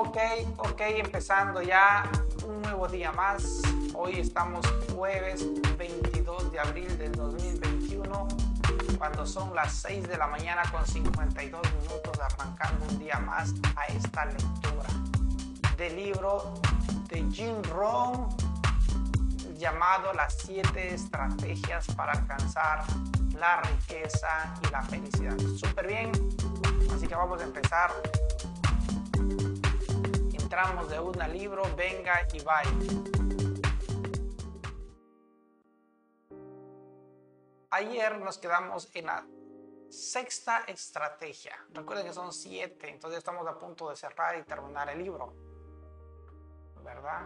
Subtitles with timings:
[0.00, 0.16] Ok,
[0.58, 2.08] ok, empezando ya
[2.46, 3.62] un nuevo día más.
[3.94, 5.44] Hoy estamos jueves
[5.76, 8.28] 22 de abril del 2021,
[8.96, 13.86] cuando son las 6 de la mañana con 52 minutos, arrancando un día más a
[13.86, 14.86] esta lectura
[15.76, 16.54] del libro
[17.08, 18.28] de Jim Rohn
[19.56, 22.84] llamado Las siete estrategias para alcanzar
[23.36, 25.36] la riqueza y la felicidad.
[25.56, 26.12] Súper bien,
[26.94, 27.90] así que vamos a empezar
[30.58, 32.70] de un libro, venga y vaya.
[37.70, 39.24] Ayer nos quedamos en la
[39.88, 41.54] sexta estrategia.
[41.70, 45.32] Recuerden que son siete, entonces estamos a punto de cerrar y terminar el libro.
[46.82, 47.22] ¿Verdad?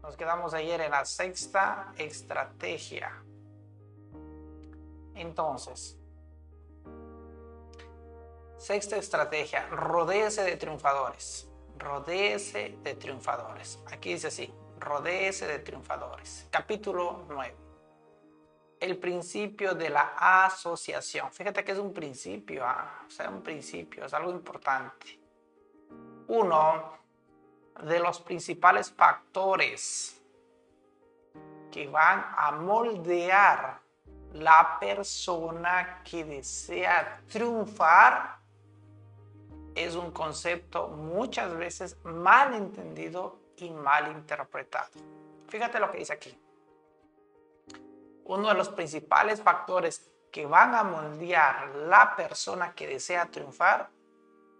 [0.00, 3.22] Nos quedamos ayer en la sexta estrategia.
[5.14, 5.98] Entonces,
[8.56, 11.47] sexta estrategia, rodéese de triunfadores
[11.78, 13.82] rodéese de triunfadores.
[13.90, 16.46] Aquí dice así, rodéese de triunfadores.
[16.50, 17.56] Capítulo 9.
[18.80, 21.32] El principio de la asociación.
[21.32, 23.04] Fíjate que es un principio, ¿ah?
[23.06, 25.20] o sea, un principio, es algo importante.
[26.28, 26.98] Uno
[27.82, 30.20] de los principales factores
[31.70, 33.80] que van a moldear
[34.32, 38.37] la persona que desea triunfar
[39.84, 44.90] es un concepto muchas veces mal entendido y mal interpretado.
[45.48, 46.38] Fíjate lo que dice aquí.
[48.24, 53.90] Uno de los principales factores que van a moldear la persona que desea triunfar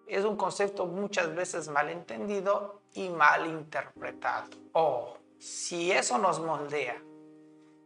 [0.07, 4.49] es un concepto muchas veces mal entendido y mal interpretado.
[4.73, 7.03] O si eso nos moldea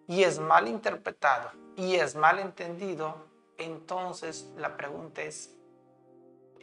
[0.07, 3.27] y es mal interpretado y es mal entendido,
[3.59, 5.57] entonces la pregunta es,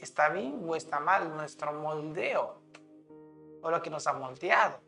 [0.02, 2.62] ¿Está bien o está mal nuestro moldeo?
[3.62, 4.80] O lo que nos ha moldeado.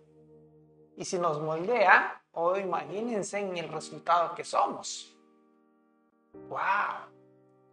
[0.96, 5.16] Y si nos moldea, o imagínense en el resultado que somos.
[6.34, 7.12] ¡Wow!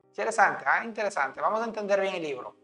[0.09, 0.85] Interesante, ¿ah?
[0.85, 1.41] interesante.
[1.41, 2.57] Vamos a entender bien el libro.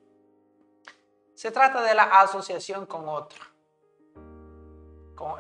[1.35, 3.41] Se trata de la asociación con otra.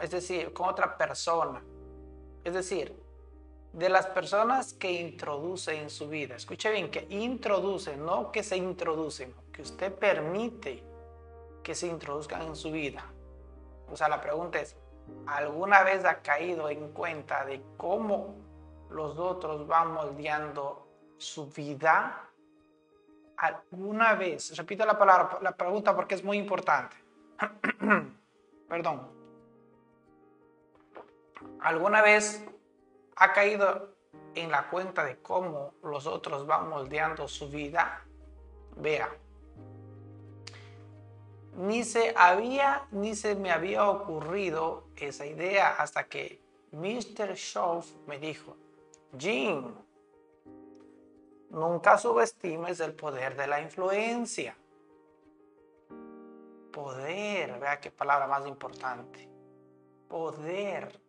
[0.00, 1.62] es decir, con otra persona.
[2.44, 3.03] Es decir,
[3.74, 6.36] de las personas que introduce en su vida.
[6.36, 10.82] Escuche bien, que introduce, no que se introducen, que usted permite
[11.62, 13.04] que se introduzcan en su vida.
[13.90, 14.76] O sea, la pregunta es,
[15.26, 18.36] ¿alguna vez ha caído en cuenta de cómo
[18.90, 20.86] los otros van moldeando
[21.18, 22.28] su vida?
[23.36, 24.56] ¿Alguna vez?
[24.56, 26.96] Repito la palabra, la pregunta porque es muy importante.
[28.68, 29.08] Perdón.
[31.60, 32.44] ¿Alguna vez
[33.16, 33.94] ha caído
[34.34, 38.04] en la cuenta de cómo los otros van moldeando su vida,
[38.76, 39.08] vea,
[41.56, 46.40] ni se había, ni se me había ocurrido esa idea hasta que
[46.72, 47.36] Mr.
[47.36, 48.56] Schoff me dijo,
[49.16, 49.72] Jim,
[51.50, 54.56] nunca subestimes el poder de la influencia.
[56.72, 59.28] Poder, vea qué palabra más importante.
[60.08, 61.00] Poder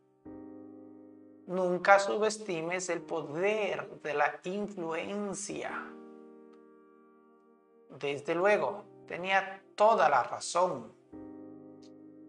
[1.47, 5.71] Nunca subestimes el poder de la influencia.
[7.89, 10.91] Desde luego, tenía toda la razón.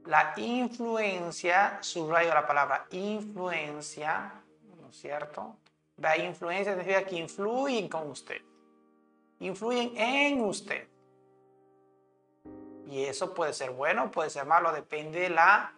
[0.05, 4.43] La influencia, subrayo la palabra influencia,
[4.81, 5.57] ¿no es cierto?
[5.97, 8.43] La influencia significa que influyen con usted.
[9.41, 10.89] Influyen en usted.
[12.87, 15.73] Y eso puede ser bueno, puede ser malo, depende de la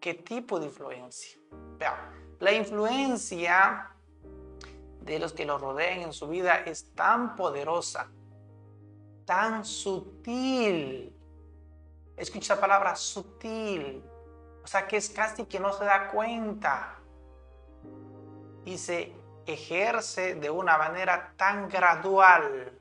[0.00, 1.38] qué tipo de influencia.
[1.76, 2.17] Veamos.
[2.40, 3.90] La influencia
[5.00, 8.08] de los que lo rodean en su vida es tan poderosa,
[9.24, 11.16] tan sutil.
[12.16, 14.04] Escucha la palabra sutil.
[14.62, 16.98] O sea que es casi que no se da cuenta.
[18.64, 19.12] Y se
[19.46, 22.78] ejerce de una manera tan gradual.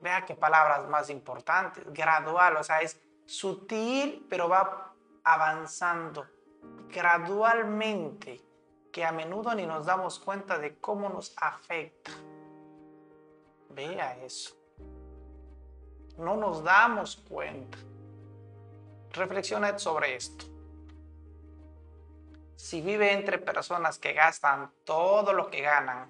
[0.00, 1.84] Vea qué palabras más importantes.
[1.92, 4.92] Gradual, o sea, es sutil, pero va
[5.24, 6.35] avanzando
[6.92, 8.40] gradualmente
[8.92, 12.12] que a menudo ni nos damos cuenta de cómo nos afecta.
[13.70, 14.56] Vea eso.
[16.16, 17.76] No nos damos cuenta.
[19.12, 20.46] Reflexiona sobre esto.
[22.56, 26.08] Si vive entre personas que gastan todo lo que ganan,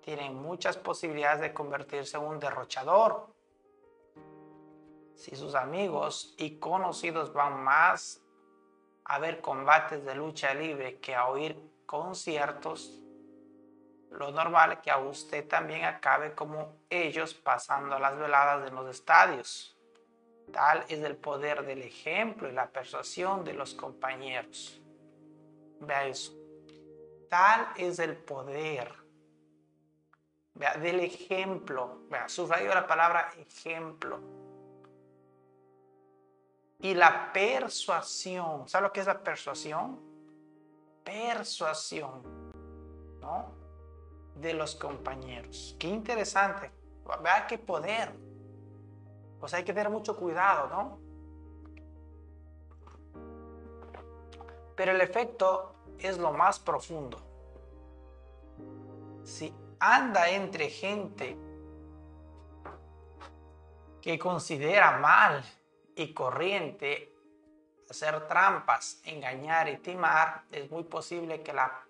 [0.00, 3.26] tienen muchas posibilidades de convertirse en un derrochador.
[5.14, 8.22] Si sus amigos y conocidos van más
[9.10, 12.96] a ver combates de lucha libre que a oír conciertos,
[14.12, 18.88] lo normal es que a usted también acabe como ellos pasando las veladas en los
[18.88, 19.76] estadios.
[20.52, 24.80] Tal es el poder del ejemplo y la persuasión de los compañeros.
[25.80, 26.32] Vea eso.
[27.28, 28.94] Tal es el poder
[30.54, 32.02] vea, del ejemplo.
[32.08, 34.39] Vea, subrayo la palabra ejemplo.
[36.82, 38.68] Y la persuasión.
[38.68, 40.00] ¿Sabe lo que es la persuasión?
[41.04, 42.22] Persuasión.
[43.20, 43.52] ¿No?
[44.34, 45.76] De los compañeros.
[45.78, 46.70] Qué interesante.
[47.22, 48.14] Vea qué poder.
[49.38, 50.98] Pues hay que tener mucho cuidado, ¿no?
[54.76, 57.18] Pero el efecto es lo más profundo.
[59.24, 61.36] Si anda entre gente
[64.00, 65.44] que considera mal
[66.00, 67.14] y corriente
[67.90, 71.84] hacer trampas, engañar y timar, es muy posible que la,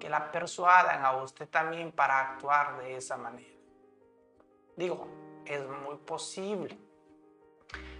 [0.00, 3.54] que la persuadan a usted también para actuar de esa manera.
[4.76, 5.06] Digo,
[5.44, 6.78] es muy posible.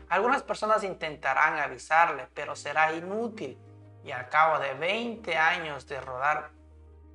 [0.08, 3.58] Algunas personas intentarán avisarle, pero será inútil
[4.02, 6.50] y al cabo de 20 años de rodar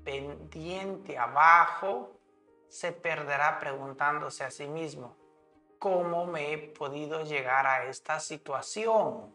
[0.04, 2.20] pendiente abajo,
[2.70, 5.16] se perderá preguntándose a sí mismo,
[5.84, 9.30] ¿cómo me he podido llegar a esta situación?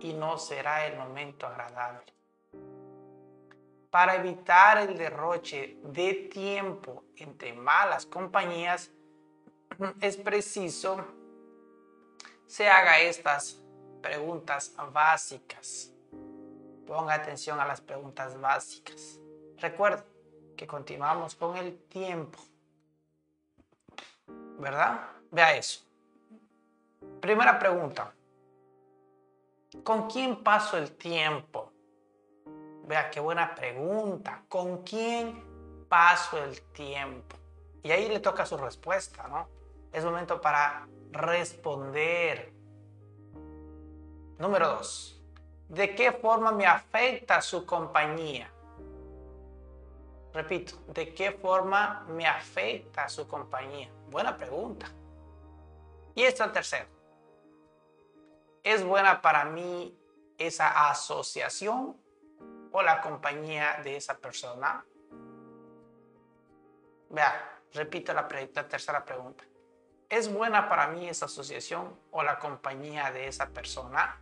[0.00, 2.06] Y no será el momento agradable.
[3.90, 8.90] Para evitar el derroche de tiempo entre malas compañías,
[10.00, 11.04] es preciso
[12.46, 13.62] se haga estas
[14.00, 15.92] preguntas básicas.
[16.86, 19.20] Ponga atención a las preguntas básicas.
[19.58, 20.02] Recuerde
[20.56, 22.38] que continuamos con el tiempo.
[24.60, 25.00] ¿Verdad?
[25.30, 25.80] Vea eso.
[27.20, 28.12] Primera pregunta.
[29.82, 31.72] ¿Con quién paso el tiempo?
[32.84, 34.42] Vea qué buena pregunta.
[34.48, 37.36] ¿Con quién paso el tiempo?
[37.82, 39.48] Y ahí le toca su respuesta, ¿no?
[39.92, 42.52] Es momento para responder.
[44.38, 45.22] Número dos.
[45.68, 48.50] ¿De qué forma me afecta su compañía?
[50.34, 53.90] Repito, ¿de qué forma me afecta su compañía?
[54.10, 54.86] Buena pregunta.
[56.14, 56.86] Y esta tercera.
[58.62, 59.98] ¿Es buena para mí
[60.36, 61.96] esa asociación
[62.72, 64.84] o la compañía de esa persona?
[67.08, 69.44] Vea, repito la, la tercera pregunta.
[70.08, 74.20] ¿Es buena para mí esa asociación o la compañía de esa persona?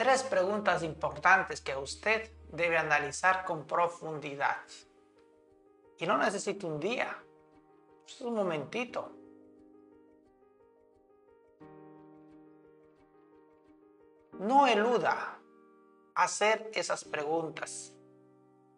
[0.00, 4.56] tres preguntas importantes que usted debe analizar con profundidad.
[6.00, 7.16] Y no necesita un día,
[8.06, 9.12] es un momentito.
[14.38, 15.38] No eluda
[16.14, 17.94] hacer esas preguntas.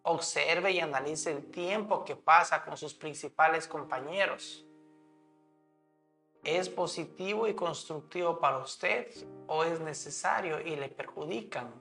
[0.03, 4.65] Observe y analice el tiempo que pasa con sus principales compañeros
[6.43, 9.07] es positivo y constructivo para usted
[9.47, 11.73] o es necesario y le perjudican.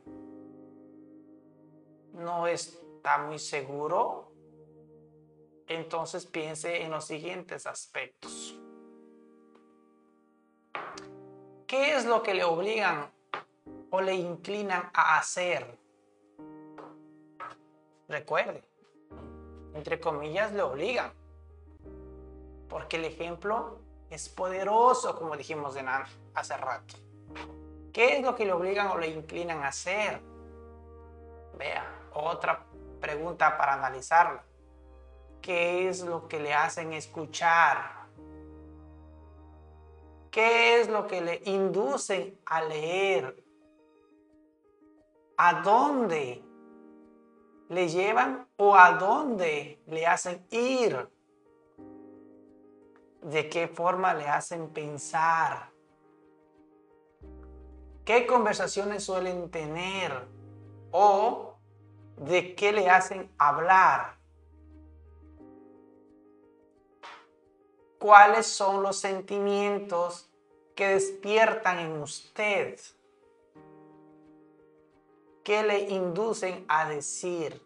[2.12, 4.31] No está muy seguro.
[5.74, 8.58] Entonces piense en los siguientes aspectos.
[11.66, 13.10] ¿Qué es lo que le obligan
[13.90, 15.78] o le inclinan a hacer?
[18.06, 18.62] Recuerde,
[19.72, 21.10] entre comillas le obligan,
[22.68, 23.78] porque el ejemplo
[24.10, 25.88] es poderoso, como dijimos de
[26.34, 26.96] hace rato.
[27.94, 30.20] ¿Qué es lo que le obligan o le inclinan a hacer?
[31.56, 32.66] Vea, otra
[33.00, 34.44] pregunta para analizarla.
[35.42, 38.06] ¿Qué es lo que le hacen escuchar?
[40.30, 43.44] ¿Qué es lo que le inducen a leer?
[45.36, 46.42] ¿A dónde
[47.68, 51.10] le llevan o a dónde le hacen ir?
[53.22, 55.70] de qué forma le hacen pensar,
[58.04, 60.26] qué conversaciones suelen tener
[60.90, 61.54] o
[62.16, 64.18] de qué le hacen hablar.
[68.02, 70.28] ¿Cuáles son los sentimientos
[70.74, 72.80] que despiertan en usted?
[75.44, 77.64] ¿Qué le inducen a decir?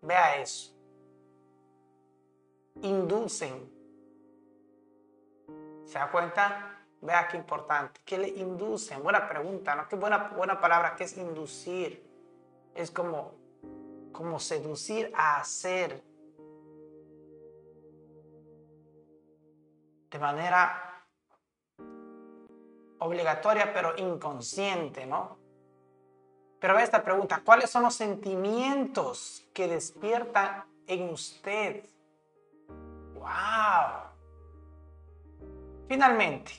[0.00, 0.74] Vea eso.
[2.82, 3.70] Inducen
[5.84, 6.80] ¿Se da cuenta?
[7.00, 8.00] Vea qué importante.
[8.04, 9.04] ¿Qué le inducen?
[9.04, 9.86] Buena pregunta, ¿no?
[9.88, 10.96] Qué buena, buena palabra.
[10.96, 12.04] ¿Qué es inducir?
[12.74, 13.34] Es como,
[14.10, 16.02] como seducir a hacer
[20.10, 21.04] de manera
[22.98, 25.38] obligatoria pero inconsciente, ¿no?
[26.58, 31.84] Pero esta pregunta, ¿cuáles son los sentimientos que despiertan en usted?
[33.14, 34.06] ¡Wow!
[35.88, 36.52] Finalmente,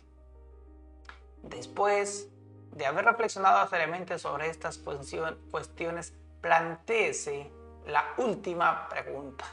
[1.41, 2.29] después
[2.71, 7.51] de haber reflexionado seriamente sobre estas cuestiones, planteese
[7.87, 9.45] la última pregunta.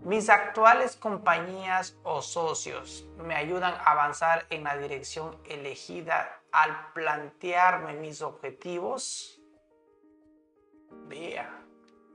[0.00, 7.94] Mis actuales compañías o socios me ayudan a avanzar en la dirección elegida al plantearme
[7.94, 9.40] mis objetivos.
[11.08, 11.64] Vea,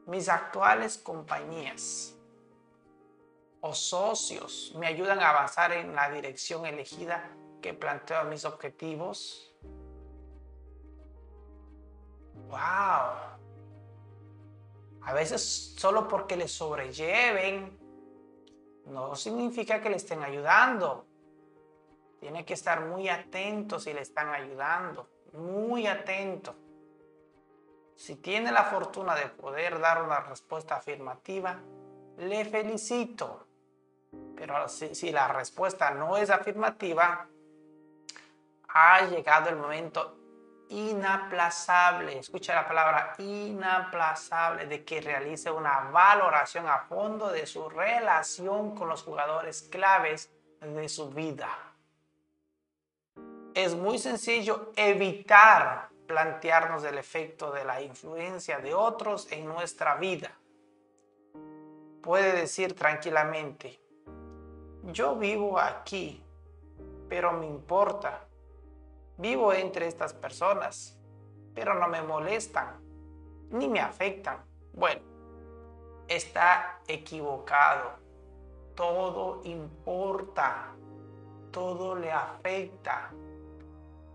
[0.05, 2.15] mis actuales compañías
[3.61, 7.29] o socios me ayudan a avanzar en la dirección elegida
[7.61, 9.53] que planteo mis objetivos.
[12.47, 13.40] ¡Wow!
[15.03, 17.77] A veces solo porque les sobrelleven
[18.85, 21.05] no significa que le estén ayudando.
[22.19, 26.55] Tiene que estar muy atento si le están ayudando, muy atento.
[27.95, 31.59] Si tiene la fortuna de poder dar una respuesta afirmativa,
[32.17, 33.47] le felicito.
[34.35, 37.27] Pero si, si la respuesta no es afirmativa,
[38.67, 40.20] ha llegado el momento
[40.71, 48.73] inaplazable, escucha la palabra inaplazable, de que realice una valoración a fondo de su relación
[48.73, 51.49] con los jugadores claves de su vida.
[53.53, 60.31] Es muy sencillo evitar plantearnos el efecto de la influencia de otros en nuestra vida.
[62.01, 63.79] Puede decir tranquilamente,
[64.83, 66.23] yo vivo aquí,
[67.09, 68.25] pero me importa
[69.21, 70.97] Vivo entre estas personas,
[71.53, 72.81] pero no me molestan
[73.51, 74.43] ni me afectan.
[74.73, 75.01] Bueno,
[76.07, 77.91] está equivocado.
[78.73, 80.73] Todo importa.
[81.51, 83.11] Todo le afecta.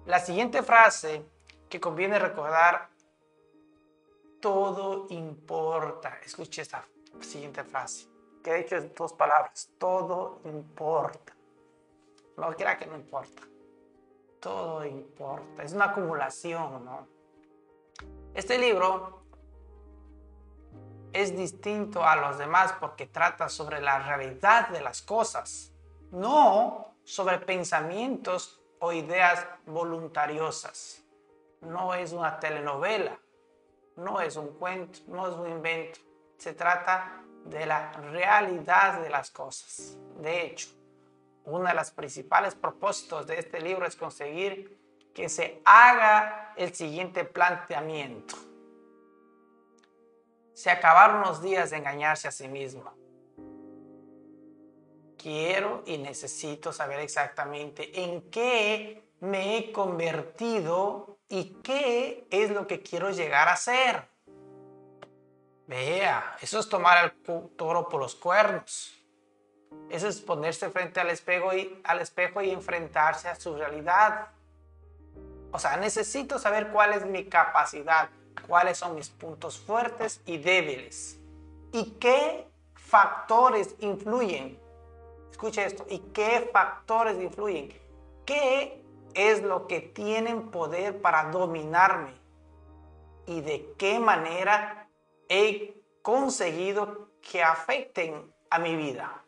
[0.06, 1.24] La siguiente frase
[1.68, 2.88] que conviene recordar,
[4.40, 6.18] todo importa.
[6.24, 6.84] Escuche esta
[7.20, 8.08] siguiente frase,
[8.42, 11.32] que de hecho es dos palabras, todo importa.
[12.36, 13.42] No crea que no importa
[14.46, 17.08] todo importa, es una acumulación, ¿no?
[18.32, 19.22] Este libro
[21.12, 25.72] es distinto a los demás porque trata sobre la realidad de las cosas,
[26.12, 31.02] no sobre pensamientos o ideas voluntariosas.
[31.62, 33.18] No es una telenovela,
[33.96, 35.98] no es un cuento, no es un invento.
[36.38, 39.98] Se trata de la realidad de las cosas.
[40.20, 40.68] De hecho,
[41.46, 44.78] uno de los principales propósitos de este libro es conseguir
[45.14, 48.34] que se haga el siguiente planteamiento.
[50.52, 52.92] Se acabaron los días de engañarse a sí mismo.
[55.16, 62.82] Quiero y necesito saber exactamente en qué me he convertido y qué es lo que
[62.82, 64.08] quiero llegar a ser.
[65.66, 68.95] Vea, eso es tomar el toro por los cuernos.
[69.90, 74.28] Eso es ponerse frente al espejo y, al espejo y enfrentarse a su realidad.
[75.52, 78.10] O sea, necesito saber cuál es mi capacidad,
[78.46, 81.18] cuáles son mis puntos fuertes y débiles.
[81.72, 84.58] Y qué factores influyen.
[85.30, 85.86] Escuche esto.
[85.88, 87.72] ¿Y qué factores influyen?
[88.24, 88.82] ¿Qué
[89.14, 92.12] es lo que tienen poder para dominarme?
[93.26, 94.88] ¿Y de qué manera
[95.28, 99.22] he conseguido que afecten a mi vida?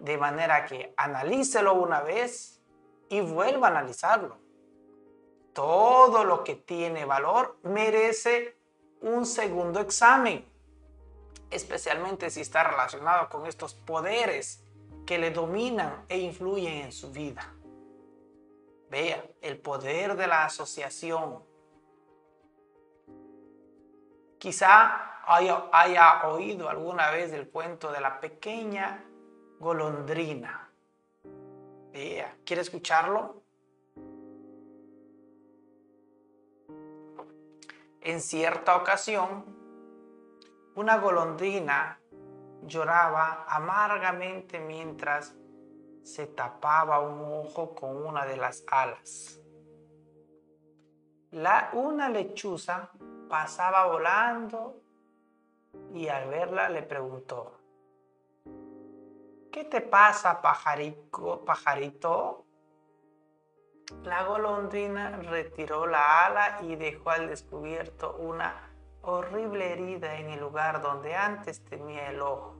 [0.00, 2.60] De manera que analícelo una vez
[3.08, 4.38] y vuelva a analizarlo.
[5.52, 8.56] Todo lo que tiene valor merece
[9.02, 10.44] un segundo examen,
[11.50, 14.64] especialmente si está relacionado con estos poderes
[15.06, 17.52] que le dominan e influyen en su vida.
[18.88, 21.44] Vea, el poder de la asociación.
[24.38, 29.04] Quizá haya, oído alguna vez el cuento de la pequeña
[29.60, 30.72] golondrina.
[32.44, 33.42] ¿quiere escucharlo?
[38.00, 39.44] En cierta ocasión,
[40.74, 42.00] una golondrina
[42.62, 45.36] lloraba amargamente mientras
[46.02, 49.38] se tapaba un ojo con una de las alas.
[51.32, 52.90] La, una lechuza
[53.28, 54.80] pasaba volando
[55.92, 57.59] y al verla le preguntó,
[59.52, 61.44] ¿Qué te pasa, pajarito?
[61.44, 62.44] pajarito?
[64.04, 68.70] La golondrina retiró la ala y dejó al descubierto una
[69.02, 72.54] horrible herida en el lugar donde antes tenía el ojo.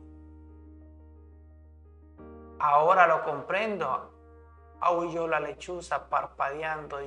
[2.59, 4.13] Ahora lo comprendo,
[4.81, 6.99] aulló la lechuza parpadeando.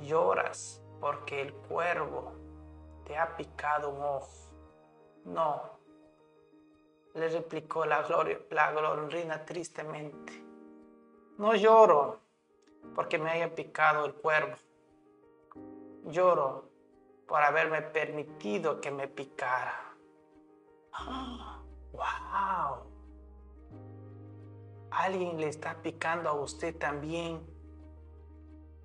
[0.00, 2.32] Lloras porque el cuervo
[3.04, 4.28] te ha picado un ojo.
[5.24, 5.79] No,
[7.14, 8.02] Le replicó la,
[8.72, 10.32] golondrina tristemente.
[11.38, 12.20] No lloro
[12.94, 14.56] porque me haya picado el cuervo.
[16.04, 16.68] Lloro
[17.26, 19.94] por haberme permitido que me picara.
[21.92, 22.90] ¡Wow!
[24.90, 27.40] Alguien le está picando a usted también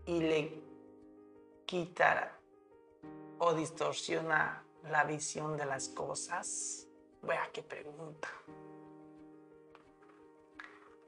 [0.06, 0.64] y le
[1.66, 2.40] quita
[3.40, 6.85] o distorsiona la visión de las cosas.
[7.26, 8.28] Vea qué pregunta.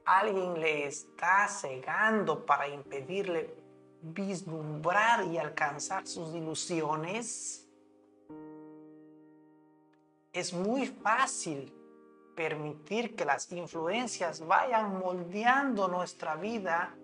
[0.04, 3.54] Alguien le está cegando para impedirle
[4.00, 7.68] vislumbrar y alcanzar sus ilusiones.
[10.32, 11.74] Es muy fácil
[12.34, 16.96] permitir que las influencias vayan moldeando nuestra vida,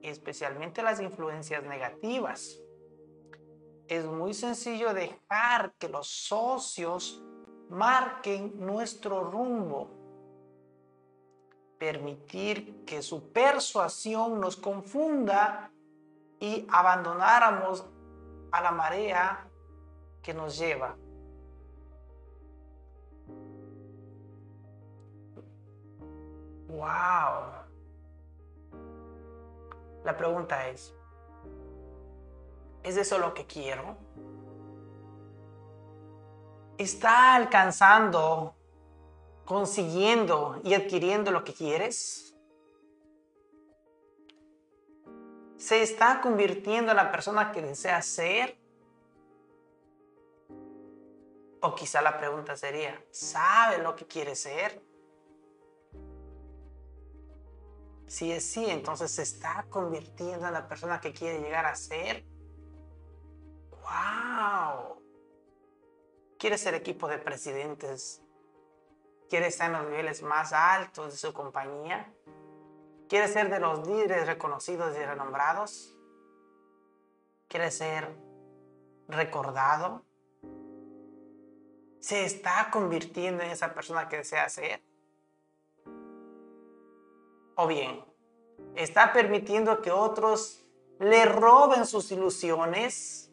[0.00, 2.58] especialmente las influencias negativas.
[3.86, 7.22] Es muy sencillo dejar que los socios
[7.72, 9.88] marquen nuestro rumbo.
[11.78, 15.70] Permitir que su persuasión nos confunda
[16.38, 17.84] y abandonáramos
[18.52, 19.48] a la marea
[20.22, 20.94] que nos lleva.
[26.68, 27.52] Wow.
[30.04, 30.94] La pregunta es,
[32.82, 33.96] ¿es eso lo que quiero?
[36.82, 38.56] ¿Está alcanzando,
[39.44, 42.36] consiguiendo y adquiriendo lo que quieres?
[45.56, 48.58] ¿Se está convirtiendo en la persona que desea ser?
[51.60, 54.82] O quizá la pregunta sería, ¿sabe lo que quiere ser?
[58.08, 62.24] Si es sí, entonces se está convirtiendo en la persona que quiere llegar a ser.
[63.70, 65.01] ¡Wow!
[66.42, 68.20] ¿Quiere ser equipo de presidentes?
[69.30, 72.12] ¿Quiere estar en los niveles más altos de su compañía?
[73.08, 75.96] ¿Quiere ser de los líderes reconocidos y renombrados?
[77.46, 78.08] ¿Quiere ser
[79.06, 80.04] recordado?
[82.00, 84.82] ¿Se está convirtiendo en esa persona que desea ser?
[87.54, 88.04] ¿O bien,
[88.74, 90.66] está permitiendo que otros
[90.98, 93.31] le roben sus ilusiones?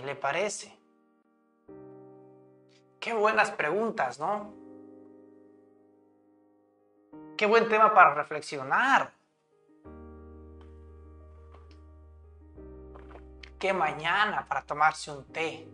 [0.00, 0.74] ¿Qué le parece?
[2.98, 4.54] Qué buenas preguntas, ¿no?
[7.36, 9.12] Qué buen tema para reflexionar.
[13.58, 15.68] Qué mañana para tomarse un té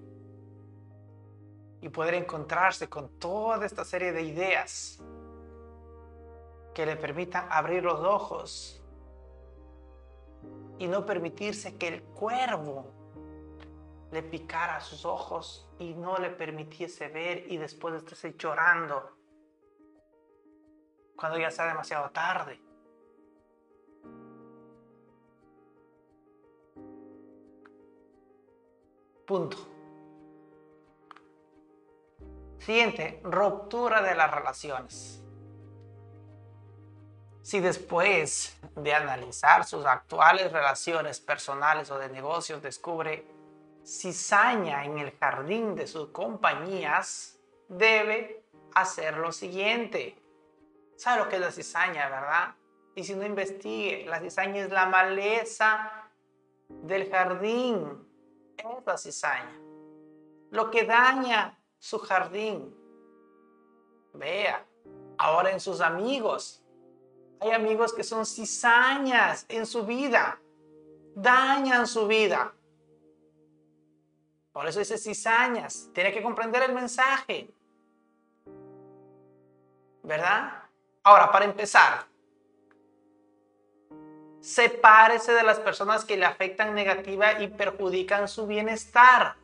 [1.80, 5.00] y poder encontrarse con toda esta serie de ideas
[6.74, 8.82] que le permitan abrir los ojos
[10.80, 12.95] y no permitirse que el cuervo
[14.10, 19.16] le picara sus ojos y no le permitiese ver y después esté llorando
[21.16, 22.60] cuando ya sea demasiado tarde.
[29.26, 29.56] Punto.
[32.58, 35.22] Siguiente, ruptura de las relaciones.
[37.42, 43.35] Si después de analizar sus actuales relaciones personales o de negocios descubre
[43.86, 48.44] cizaña en el jardín de sus compañías, debe
[48.74, 50.20] hacer lo siguiente.
[50.96, 52.54] ¿Sabe lo que es la cizaña, verdad?
[52.94, 56.10] Y si no investigue, la cizaña es la maleza
[56.68, 58.06] del jardín.
[58.56, 59.60] Es la cizaña.
[60.50, 62.74] Lo que daña su jardín.
[64.14, 64.66] Vea,
[65.18, 66.64] ahora en sus amigos.
[67.40, 70.40] Hay amigos que son cizañas en su vida.
[71.14, 72.54] Dañan su vida.
[74.56, 75.90] Por eso dice cizañas.
[75.92, 77.50] Tiene que comprender el mensaje.
[80.02, 80.62] ¿Verdad?
[81.02, 82.06] Ahora, para empezar,
[84.40, 89.36] sepárese de las personas que le afectan negativa y perjudican su bienestar.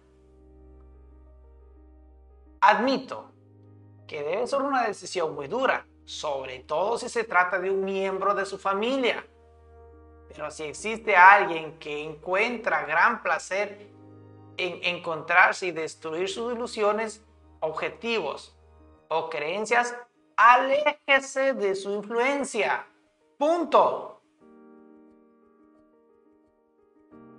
[2.63, 3.31] Admito
[4.09, 8.35] que debe ser una decisión muy dura, sobre todo si se trata de un miembro
[8.35, 9.23] de su familia.
[10.29, 13.92] Pero si existe alguien que encuentra gran placer
[14.63, 17.25] en encontrarse y destruir sus ilusiones,
[17.61, 18.57] objetivos
[19.09, 19.95] o creencias,
[20.37, 22.87] aléjese de su influencia.
[23.39, 24.23] Punto.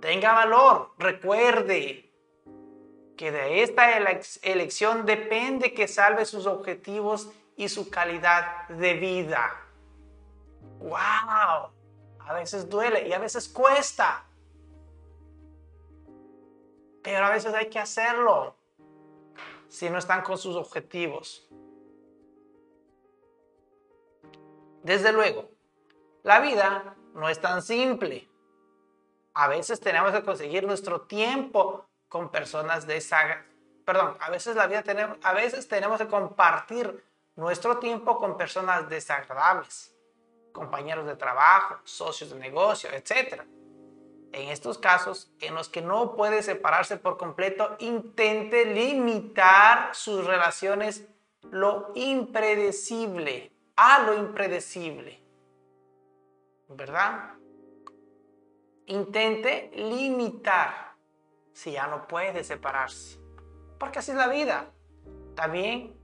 [0.00, 2.12] Tenga valor, recuerde
[3.16, 3.96] que de esta
[4.42, 9.50] elección depende que salve sus objetivos y su calidad de vida.
[10.80, 11.70] ¡Wow!
[12.18, 14.26] A veces duele y a veces cuesta.
[17.04, 18.56] Pero a veces hay que hacerlo
[19.68, 21.46] si no están con sus objetivos.
[24.82, 25.50] Desde luego,
[26.22, 28.26] la vida no es tan simple.
[29.34, 33.44] A veces tenemos que conseguir nuestro tiempo con personas de esa...
[33.84, 37.04] Perdón, a veces la vida tenemos, a veces tenemos que compartir
[37.36, 39.94] nuestro tiempo con personas desagradables,
[40.52, 43.42] compañeros de trabajo, socios de negocio, etc.
[44.34, 51.06] En estos casos en los que no puede separarse por completo, intente limitar sus relaciones
[51.52, 55.22] lo impredecible, a lo impredecible.
[56.68, 57.34] ¿Verdad?
[58.86, 60.96] Intente limitar
[61.52, 63.20] si ya no puede separarse.
[63.78, 64.72] Porque así es la vida.
[65.36, 65.96] También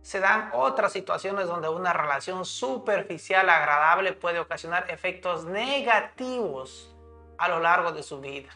[0.00, 6.94] se dan otras situaciones donde una relación superficial agradable puede ocasionar efectos negativos
[7.38, 8.50] a lo largo de su vida.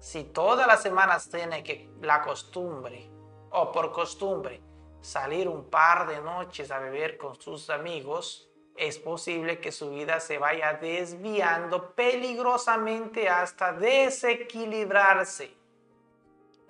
[0.00, 3.08] Si todas las semanas tiene que la costumbre
[3.50, 4.60] o por costumbre
[5.00, 10.18] salir un par de noches a beber con sus amigos, es posible que su vida
[10.20, 15.54] se vaya desviando peligrosamente hasta desequilibrarse.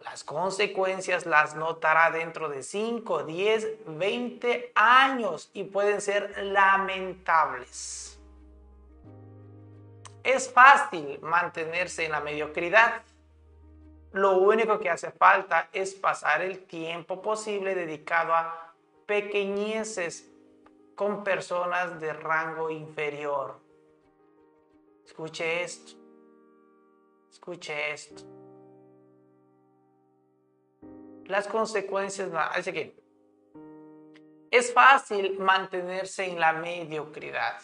[0.03, 8.21] Las consecuencias las notará dentro de 5, 10, 20 años y pueden ser lamentables.
[10.25, 13.03] Es fácil mantenerse en la mediocridad.
[14.13, 18.75] Lo único que hace falta es pasar el tiempo posible dedicado a
[19.07, 20.33] pequeñeces
[20.95, 23.61] con personas de rango inferior.
[25.05, 25.93] Escuche esto.
[27.31, 28.23] Escuche esto.
[31.27, 32.97] Las consecuencias, así que
[34.51, 37.61] es fácil mantenerse en la mediocridad.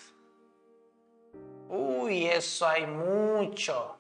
[1.73, 3.97] Uy, eso hay mucho.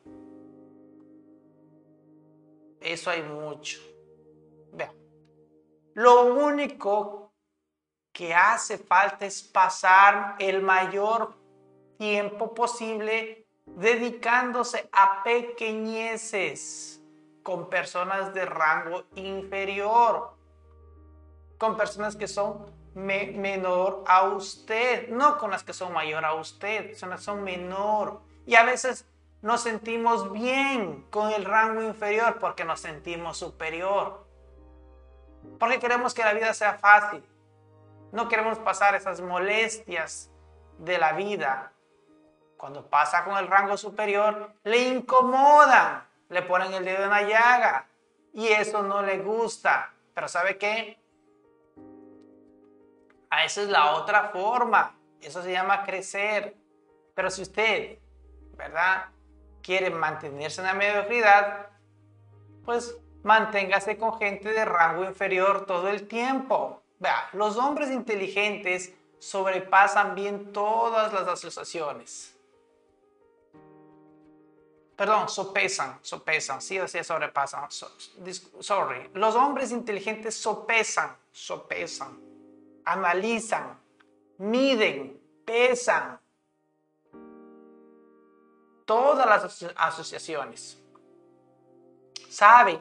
[2.80, 3.78] Eso hay mucho.
[4.72, 4.92] Vean.
[5.94, 7.32] Lo único
[8.12, 11.36] que hace falta es pasar el mayor
[11.96, 17.00] tiempo posible dedicándose a pequeñeces
[17.44, 20.36] con personas de rango inferior,
[21.56, 26.96] con personas que son menor a usted, no con las que son mayor a usted,
[26.96, 28.20] son las que son menor.
[28.46, 29.06] Y a veces
[29.42, 34.26] nos sentimos bien con el rango inferior porque nos sentimos superior.
[35.58, 37.24] Porque queremos que la vida sea fácil.
[38.12, 40.30] No queremos pasar esas molestias
[40.78, 41.72] de la vida.
[42.56, 47.86] Cuando pasa con el rango superior, le incomodan, le ponen el dedo en la llaga
[48.34, 49.94] y eso no le gusta.
[50.12, 50.99] Pero ¿sabe qué?
[53.30, 54.96] A esa es la otra forma.
[55.20, 56.56] Eso se llama crecer.
[57.14, 57.98] Pero si usted,
[58.56, 59.06] ¿verdad?
[59.62, 61.68] Quiere mantenerse en la mediocridad,
[62.64, 66.82] pues manténgase con gente de rango inferior todo el tiempo.
[66.98, 72.36] Vea, los hombres inteligentes sobrepasan bien todas las asociaciones.
[74.96, 77.68] Perdón, sopesan, sopesan, sí o sí sobrepasan.
[78.60, 79.10] sorry.
[79.14, 82.29] Los hombres inteligentes sopesan, sopesan
[82.84, 83.78] analizan,
[84.38, 86.20] miden, pesan
[88.84, 90.82] todas las asociaciones.
[92.28, 92.80] Saben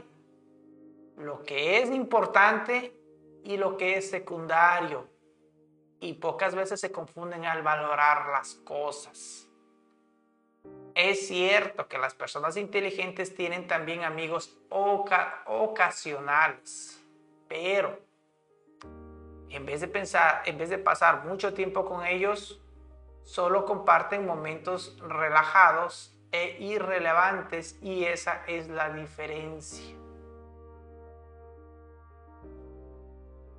[1.18, 3.00] lo que es importante
[3.44, 5.08] y lo que es secundario.
[6.00, 9.48] Y pocas veces se confunden al valorar las cosas.
[10.96, 14.58] Es cierto que las personas inteligentes tienen también amigos
[15.46, 17.04] ocasionales,
[17.48, 18.09] pero
[19.50, 22.62] en vez de pensar, en vez de pasar mucho tiempo con ellos,
[23.24, 29.96] solo comparten momentos relajados e irrelevantes y esa es la diferencia.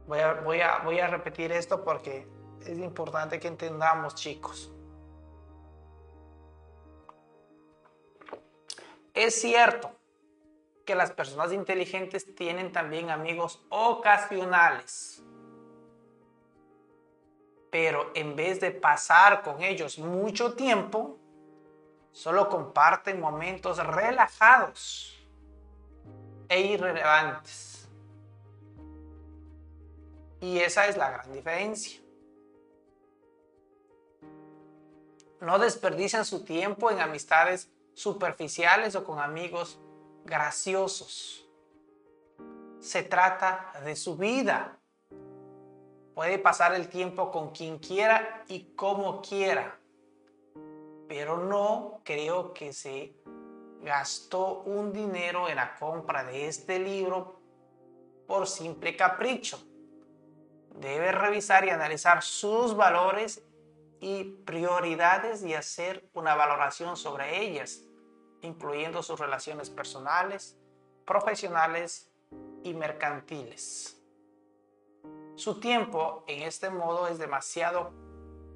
[0.07, 2.26] Voy a, voy a, voy a repetir esto porque
[2.61, 4.72] es importante que entendamos, chicos.
[9.14, 9.92] Es cierto
[10.85, 15.22] que las personas inteligentes tienen también amigos ocasionales
[17.70, 21.18] pero en vez de pasar con ellos mucho tiempo,
[22.12, 25.16] solo comparten momentos relajados
[26.48, 27.88] e irrelevantes.
[30.40, 32.00] Y esa es la gran diferencia.
[35.40, 39.78] No desperdician su tiempo en amistades superficiales o con amigos
[40.24, 41.46] graciosos.
[42.80, 44.79] Se trata de su vida,
[46.14, 49.79] Puede pasar el tiempo con quien quiera y como quiera,
[51.09, 53.14] pero no creo que se
[53.83, 57.40] gastó un dinero en la compra de este libro
[58.27, 59.62] por simple capricho.
[60.75, 63.42] Debe revisar y analizar sus valores
[64.01, 67.83] y prioridades y hacer una valoración sobre ellas,
[68.42, 70.57] incluyendo sus relaciones personales,
[71.05, 72.11] profesionales
[72.62, 73.99] y mercantiles.
[75.40, 77.92] Su tiempo en este modo es demasiado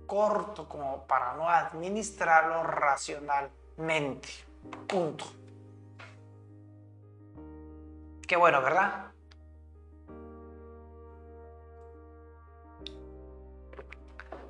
[0.06, 4.28] corto como para no administrarlo racionalmente.
[4.86, 5.24] Punto.
[8.28, 9.12] Qué bueno, ¿verdad?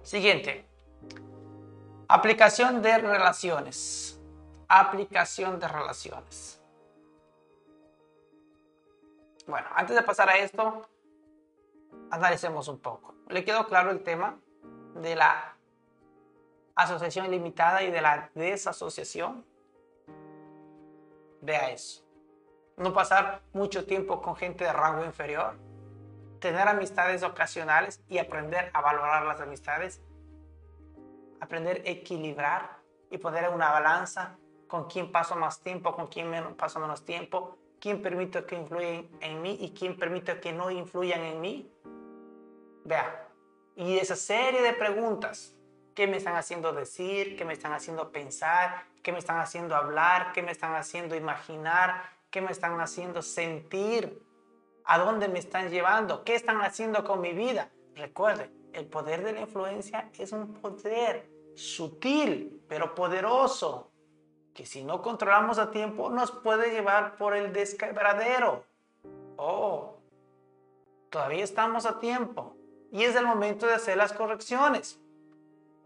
[0.03, 0.69] Siguiente.
[2.09, 4.21] Aplicación de relaciones.
[4.67, 6.61] Aplicación de relaciones.
[9.47, 10.89] Bueno, antes de pasar a esto,
[12.15, 13.15] analicemos un poco.
[13.29, 14.39] ¿Le quedó claro el tema
[14.95, 15.57] de la
[16.77, 19.45] asociación limitada y de la desasociación?
[21.41, 22.05] Vea eso.
[22.77, 25.59] No pasar mucho tiempo con gente de rango inferior.
[26.39, 30.01] Tener amistades ocasionales y aprender a valorar las amistades.
[31.41, 32.79] Aprender a equilibrar
[33.11, 37.59] y poner en una balanza con quién paso más tiempo, con quién paso menos tiempo,
[37.81, 41.71] quién permito que influyan en mí y quién permito que no influyan en mí.
[42.85, 43.29] Vea,
[43.77, 45.57] y esa serie de preguntas
[45.95, 50.33] que me están haciendo decir, que me están haciendo pensar, que me están haciendo hablar,
[50.33, 54.23] que me están haciendo imaginar, que me están haciendo sentir,
[54.85, 57.71] a dónde me están llevando, qué están haciendo con mi vida.
[57.95, 63.93] Recuerde, el poder de la influencia es un poder sutil, pero poderoso,
[64.53, 68.65] que si no controlamos a tiempo nos puede llevar por el desquebradero.
[69.37, 70.01] Oh,
[71.09, 72.57] todavía estamos a tiempo
[72.95, 75.01] y es el momento de hacer las correcciones.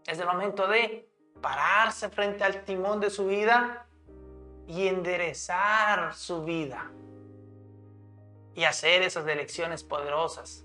[0.05, 1.09] Es el momento de
[1.41, 3.87] pararse frente al timón de su vida
[4.67, 6.91] y enderezar su vida
[8.53, 10.63] y hacer esas elecciones poderosas.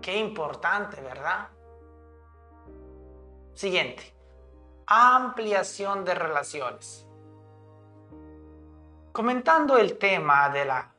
[0.00, 1.48] Qué importante, ¿verdad?
[3.54, 4.14] Siguiente,
[4.86, 7.04] ampliación de relaciones.
[9.10, 10.94] Comentando el tema de la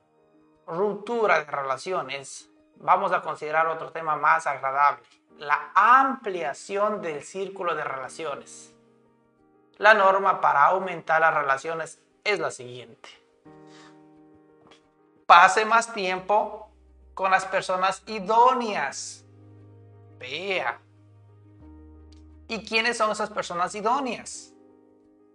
[0.68, 2.49] ruptura de relaciones,
[2.80, 5.04] vamos a considerar otro tema más agradable
[5.40, 8.74] la ampliación del círculo de relaciones.
[9.78, 13.10] La norma para aumentar las relaciones es la siguiente.
[15.26, 16.70] Pase más tiempo
[17.14, 19.24] con las personas idóneas.
[20.18, 20.80] Vea.
[22.50, 24.54] ¿Y quiénes son esas personas idóneas?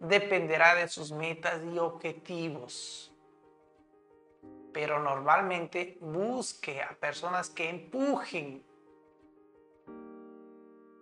[0.00, 3.13] Dependerá de sus metas y objetivos.
[4.74, 8.62] Pero normalmente busque a personas que empujen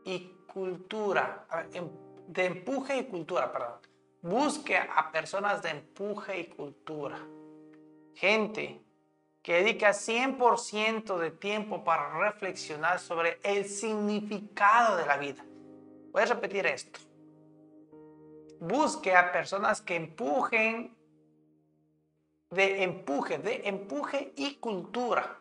[0.05, 1.89] y cultura, em,
[2.29, 3.81] de empuje y cultura, perdón.
[4.21, 7.19] Busque a personas de empuje y cultura.
[8.15, 8.81] Gente
[9.43, 15.45] que dedica 100% de tiempo para reflexionar sobre el significado de la vida.
[16.13, 17.01] Voy a repetir esto.
[18.61, 20.97] Busque a personas que empujen,
[22.53, 25.41] de empuje, de empuje y cultura.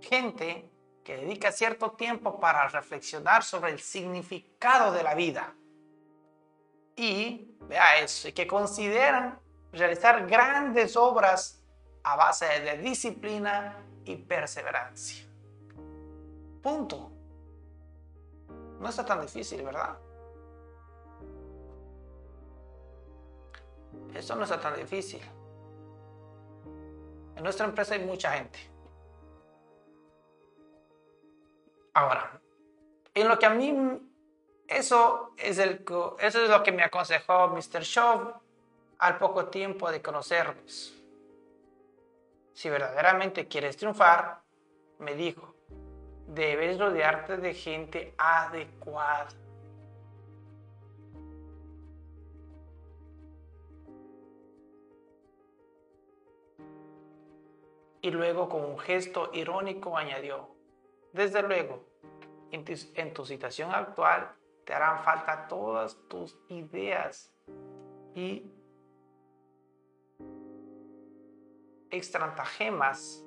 [0.00, 0.70] Gente
[1.04, 5.54] que dedica cierto tiempo para reflexionar sobre el significado de la vida.
[6.96, 9.40] Y, vea eso, y que consideran
[9.72, 11.64] realizar grandes obras
[12.04, 15.26] a base de disciplina y perseverancia.
[16.62, 17.10] Punto.
[18.78, 19.98] No está tan difícil, ¿verdad?
[24.14, 25.20] Eso no está tan difícil.
[27.40, 28.58] En nuestra empresa hay mucha gente
[31.94, 32.38] Ahora,
[33.14, 33.74] en lo que a mí,
[34.68, 35.82] eso es, el,
[36.20, 37.80] eso es lo que me aconsejó Mr.
[37.80, 38.34] Shaw
[38.98, 40.94] al poco tiempo de conocernos.
[42.52, 44.42] Si verdaderamente quieres triunfar,
[44.98, 45.54] me dijo,
[46.26, 49.28] debes rodearte de gente adecuada.
[58.02, 60.48] Y luego con un gesto irónico añadió,
[61.12, 61.84] desde luego,
[62.50, 64.32] en tu, situación actual
[64.64, 67.32] te harán falta todas tus ideas
[68.14, 68.50] y
[71.90, 73.24] estratagemas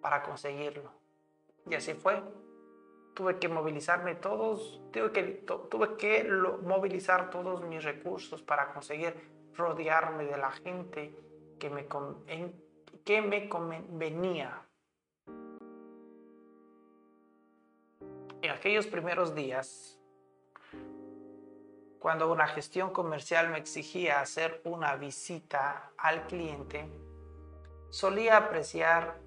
[0.00, 0.90] para conseguirlo.
[1.66, 2.22] Y así fue.
[3.14, 5.22] Tuve que movilizarme todos, tuve que,
[5.70, 6.24] tuve que
[6.62, 9.14] movilizar todos mis recursos para conseguir
[9.54, 11.14] rodearme de la gente
[11.60, 11.86] que me,
[13.04, 14.62] que me convenía
[18.40, 20.00] en aquellos primeros días,
[21.98, 26.88] cuando una gestión comercial me exigía hacer una visita al cliente,
[27.90, 29.18] solía apreciar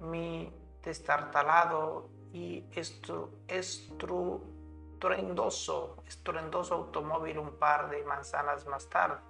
[0.00, 2.64] mi destartalado y
[3.48, 9.20] estruendoso, estruendoso automóvil un par de manzanas más tarde.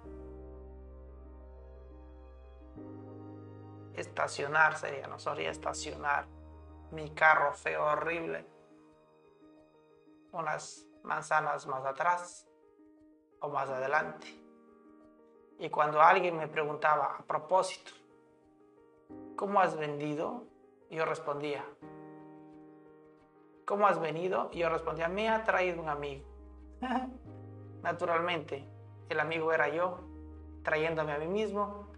[3.95, 6.27] Estacionar sería, no solía estacionar
[6.91, 8.45] mi carro feo, horrible,
[10.31, 12.47] unas manzanas más atrás
[13.39, 14.27] o más adelante.
[15.59, 17.91] Y cuando alguien me preguntaba a propósito,
[19.35, 20.45] ¿cómo has vendido?
[20.89, 21.63] Yo respondía,
[23.65, 24.51] ¿cómo has venido?
[24.51, 26.25] Yo respondía, me ha traído un amigo.
[27.83, 28.67] Naturalmente,
[29.09, 29.99] el amigo era yo,
[30.63, 31.90] trayéndome a mí mismo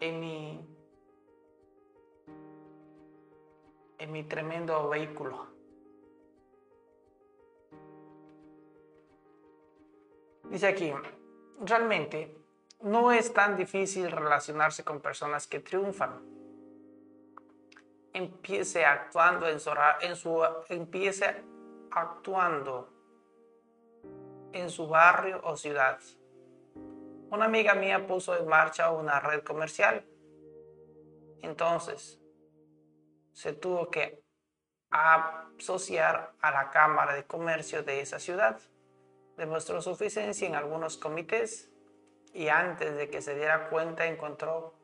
[0.00, 0.66] en mi,
[3.98, 5.46] en mi tremendo vehículo.
[10.50, 10.92] Dice aquí,
[11.60, 12.36] realmente
[12.80, 16.20] no es tan difícil relacionarse con personas que triunfan.
[18.12, 21.42] Empiece actuando en su, en su empiece
[21.90, 22.88] actuando
[24.52, 25.98] en su barrio o ciudad.
[27.30, 30.06] Una amiga mía puso en marcha una red comercial.
[31.42, 32.20] Entonces,
[33.32, 34.22] se tuvo que
[34.90, 38.58] asociar a la Cámara de Comercio de esa ciudad
[39.36, 41.70] demostró suficiencia en algunos comités
[42.32, 44.74] y antes de que se diera cuenta encontró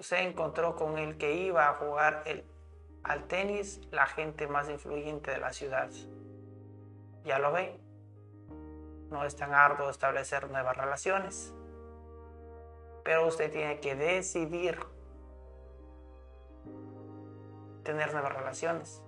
[0.00, 2.24] se encontró con el que iba a jugar
[3.02, 5.90] al tenis la gente más influyente de la ciudad.
[7.24, 7.78] Ya lo ve,
[9.10, 11.54] no es tan arduo establecer nuevas relaciones,
[13.08, 14.78] pero usted tiene que decidir
[17.82, 19.02] tener nuevas relaciones,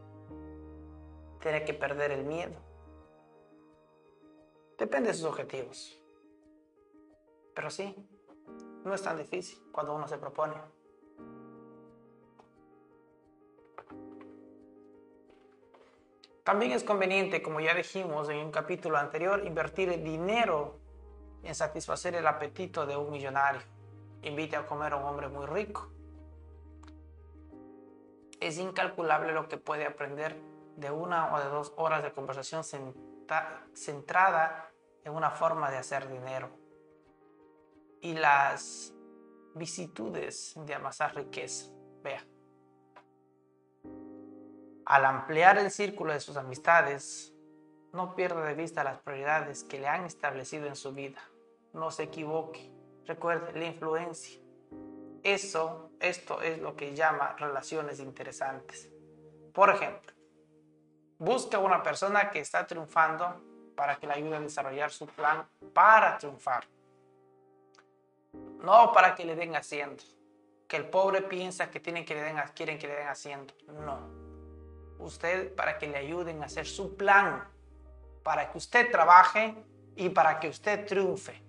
[1.43, 2.57] tiene que perder el miedo
[4.79, 6.01] Depende de sus objetivos.
[7.55, 7.95] Pero sí,
[8.87, 10.55] no es tan difícil cuando uno se propone.
[16.43, 20.79] También es conveniente, como ya dijimos en un capítulo anterior, invertir dinero
[21.43, 23.80] en satisfacer el apetito de un millonario.
[24.23, 25.91] Invite a comer a un hombre muy rico.
[28.41, 30.41] Es incalculable lo que puede aprender
[30.77, 32.63] de una o de dos horas de conversación
[33.75, 34.71] centrada
[35.05, 36.51] en una forma de hacer dinero
[38.01, 38.95] y las
[39.55, 41.71] vicitudes de amasar riqueza.
[42.03, 42.27] Vea.
[44.87, 47.35] Al ampliar el círculo de sus amistades,
[47.93, 51.21] no pierda de vista las prioridades que le han establecido en su vida.
[51.73, 52.73] No se equivoque.
[53.07, 54.41] Recuerde la influencia.
[55.23, 58.89] Eso, esto es lo que llama relaciones interesantes.
[59.53, 60.13] Por ejemplo,
[61.19, 63.41] busca una persona que está triunfando
[63.75, 66.65] para que le ayude a desarrollar su plan para triunfar.
[68.63, 70.03] No para que le den haciendo.
[70.69, 73.53] Que el pobre piensa que tienen que le den, quieren que le den haciendo.
[73.67, 74.09] No.
[74.99, 77.49] Usted para que le ayuden a hacer su plan.
[78.23, 79.55] Para que usted trabaje
[79.97, 81.43] y para que usted triunfe.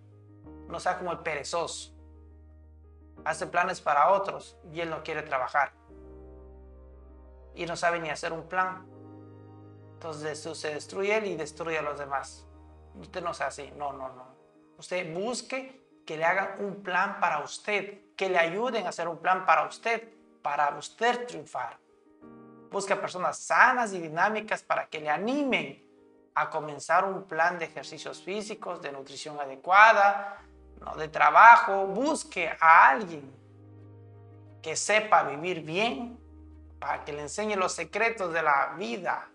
[0.71, 1.93] No sea como el perezoso.
[3.25, 5.73] Hace planes para otros y él no quiere trabajar.
[7.53, 8.87] Y no sabe ni hacer un plan.
[9.93, 12.47] Entonces se destruye él y destruye a los demás.
[12.95, 14.35] Usted no sea así, no, no, no.
[14.77, 19.17] Usted busque que le hagan un plan para usted, que le ayuden a hacer un
[19.17, 20.09] plan para usted,
[20.41, 21.77] para usted triunfar.
[22.71, 25.85] Busque personas sanas y dinámicas para que le animen
[26.33, 30.39] a comenzar un plan de ejercicios físicos, de nutrición adecuada,
[30.81, 30.95] ¿no?
[30.95, 31.87] de trabajo.
[31.87, 33.31] Busque a alguien
[34.61, 36.19] que sepa vivir bien,
[36.79, 39.31] para que le enseñe los secretos de la vida,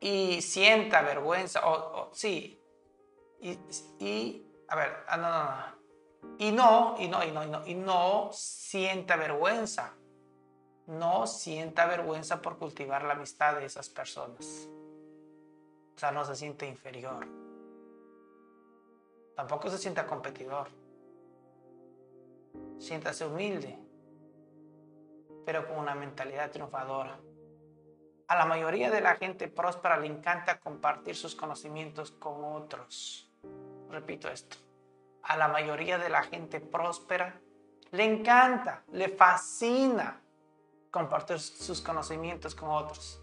[0.00, 2.58] y sienta vergüenza, o, sí,
[3.40, 5.80] y, a ver, ah, no, no, no,
[6.38, 9.94] y no, y no, y no, y no, y no sienta vergüenza,
[10.86, 14.68] no sienta vergüenza por cultivar la amistad de esas personas.
[15.96, 17.49] O sea, no se siente inferior.
[19.40, 20.68] Tampoco se sienta competidor.
[22.78, 23.78] Siéntase humilde,
[25.46, 27.18] pero con una mentalidad triunfadora.
[28.28, 33.32] A la mayoría de la gente próspera le encanta compartir sus conocimientos con otros.
[33.88, 34.58] Repito esto.
[35.22, 37.40] A la mayoría de la gente próspera
[37.92, 40.20] le encanta, le fascina
[40.90, 43.22] compartir sus conocimientos con otros.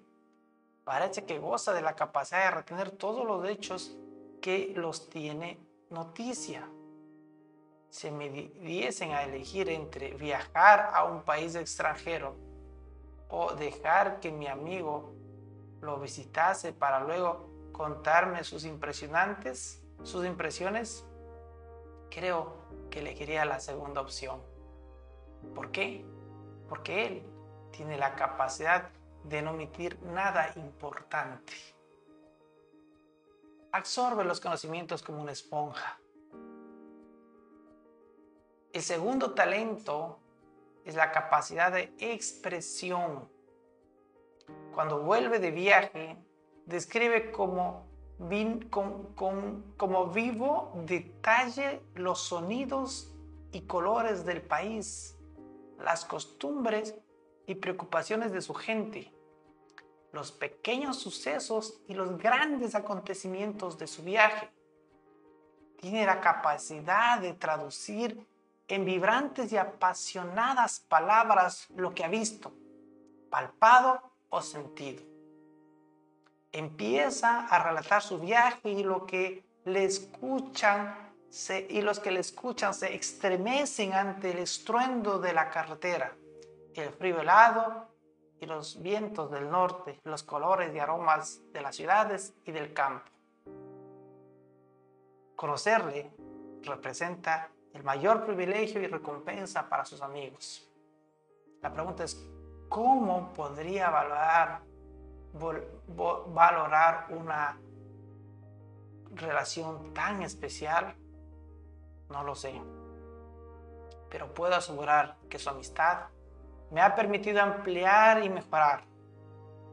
[0.84, 3.96] Parece que goza de la capacidad de retener todos los hechos
[4.40, 5.58] que los tiene
[5.90, 6.70] noticia.
[7.90, 12.46] Si me diesen a elegir entre viajar a un país extranjero
[13.28, 15.12] o dejar que mi amigo
[15.80, 21.04] lo visitase para luego contarme sus impresionantes, sus impresiones,
[22.10, 22.52] creo
[22.90, 24.40] que elegiría la segunda opción.
[25.54, 26.04] ¿Por qué?
[26.68, 27.22] Porque él
[27.70, 28.90] tiene la capacidad
[29.24, 31.52] de no omitir nada importante.
[33.72, 36.00] Absorbe los conocimientos como una esponja.
[38.72, 40.18] El segundo talento
[40.84, 43.28] es la capacidad de expresión.
[44.74, 46.16] Cuando vuelve de viaje,
[46.66, 47.86] describe como
[50.12, 53.14] vivo detalle los sonidos
[53.52, 55.16] y colores del país,
[55.78, 56.94] las costumbres
[57.46, 59.12] y preocupaciones de su gente,
[60.12, 64.50] los pequeños sucesos y los grandes acontecimientos de su viaje.
[65.80, 68.26] Tiene la capacidad de traducir
[68.68, 72.52] en vibrantes y apasionadas palabras lo que ha visto,
[73.30, 75.18] palpado o sentido
[76.52, 81.08] empieza a relatar su viaje y lo que le escuchan
[81.68, 86.14] y los que le escuchan se estremecen ante el estruendo de la carretera,
[86.74, 87.86] el frío helado
[88.40, 93.10] y los vientos del norte, los colores y aromas de las ciudades y del campo.
[95.36, 96.10] Conocerle
[96.62, 100.68] representa el mayor privilegio y recompensa para sus amigos.
[101.62, 102.28] La pregunta es,
[102.68, 104.62] ¿cómo podría valorar
[105.34, 107.60] valorar una
[109.14, 110.96] relación tan especial?
[112.08, 112.60] No lo sé.
[114.10, 116.06] Pero puedo asegurar que su amistad
[116.70, 118.84] me ha permitido ampliar y mejorar,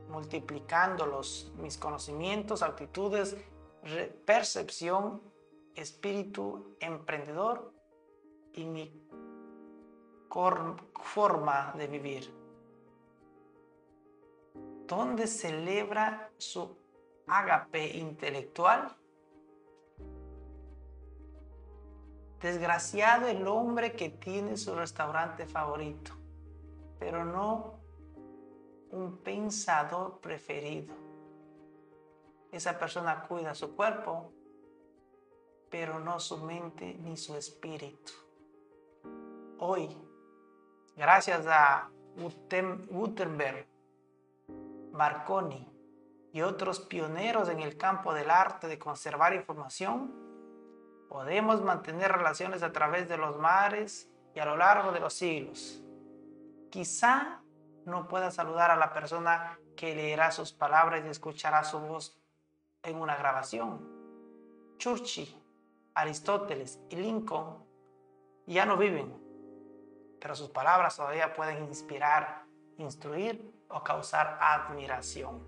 [0.10, 3.38] multiplicando los, mis conocimientos, actitudes,
[4.26, 5.22] percepción,
[5.76, 7.74] espíritu emprendedor
[8.56, 9.01] y mi
[11.01, 12.45] forma de vivir
[14.88, 16.78] donde celebra su
[17.28, 18.95] ágape intelectual.
[22.39, 26.12] Desgraciado el hombre que tiene su restaurante favorito,
[26.99, 27.80] pero no
[28.91, 30.93] un pensador preferido.
[32.51, 34.32] Esa persona cuida su cuerpo,
[35.70, 38.24] pero no su mente ni su espíritu.
[39.58, 39.88] Hoy,
[40.97, 41.89] gracias a
[42.89, 43.66] Gutenberg,
[44.91, 45.72] Marconi
[46.34, 50.14] y otros pioneros en el campo del arte de conservar información,
[51.08, 55.82] podemos mantener relaciones a través de los mares y a lo largo de los siglos.
[56.70, 57.41] Quizá
[57.86, 62.20] no pueda saludar a la persona que leerá sus palabras y escuchará su voz
[62.84, 63.80] en una grabación.
[64.80, 65.34] Churchill,
[65.93, 67.64] Aristóteles y Lincoln
[68.47, 69.24] ya no viven,
[70.26, 72.45] pero sus palabras todavía pueden inspirar,
[72.80, 75.47] instruir o causar admiración.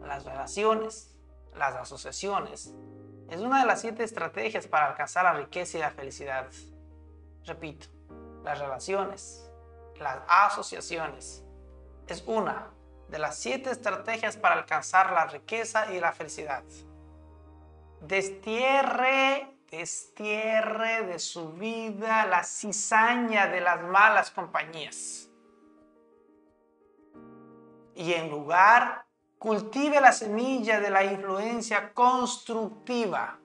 [0.00, 1.14] Las relaciones,
[1.54, 2.74] las asociaciones,
[3.28, 6.46] es una de las siete estrategias para alcanzar la riqueza y la felicidad.
[7.44, 7.88] Repito,
[8.42, 9.50] las relaciones,
[9.98, 11.44] las asociaciones,
[12.06, 12.70] es una
[13.10, 16.64] de las siete estrategias para alcanzar la riqueza y la felicidad.
[18.00, 25.28] Destierre, destierre de su vida la cizaña de las malas compañías
[27.94, 29.06] y en lugar
[29.38, 33.38] cultive la semilla de la influencia constructiva.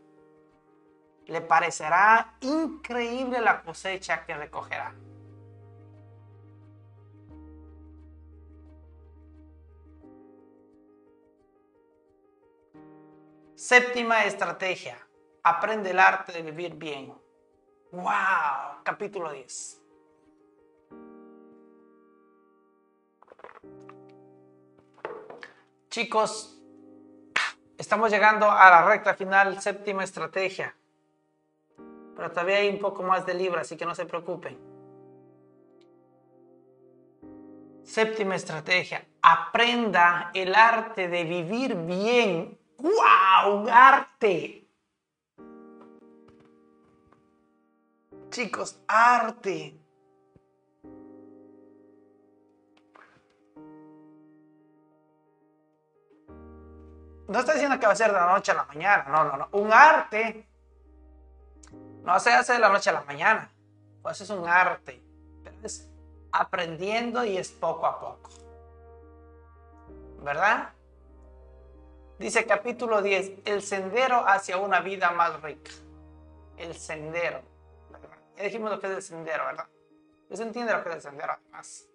[1.25, 4.95] le parecerá increíble la cosecha que recogerá.
[13.53, 15.08] Séptima estrategia.
[15.43, 17.13] Aprende el arte de vivir bien.
[17.91, 18.83] ¡Wow!
[18.83, 19.81] Capítulo 10.
[25.89, 26.61] Chicos,
[27.77, 30.75] estamos llegando a la recta final, séptima estrategia.
[32.15, 34.59] Pero todavía hay un poco más de libro, así que no se preocupen.
[37.83, 39.03] Séptima estrategia.
[39.21, 42.59] Aprenda el arte de vivir bien.
[42.77, 43.67] ¡Wow!
[43.71, 44.68] Arte.
[48.29, 49.79] Chicos, arte.
[57.27, 59.37] No estoy diciendo que va a ser de la noche a la mañana, no, no,
[59.37, 59.49] no.
[59.51, 60.47] Un arte
[62.03, 63.51] no se hace de la noche a la mañana.
[64.01, 65.03] Pues es un arte,
[65.43, 65.89] pero es
[66.31, 68.29] aprendiendo y es poco a poco.
[70.23, 70.73] ¿Verdad?
[72.17, 75.71] Dice capítulo 10, el sendero hacia una vida más rica.
[76.57, 77.41] El sendero.
[78.39, 79.67] Ya dijimos lo que es el sendero, ¿verdad?
[80.31, 81.89] Se entiende lo que es el sendero además.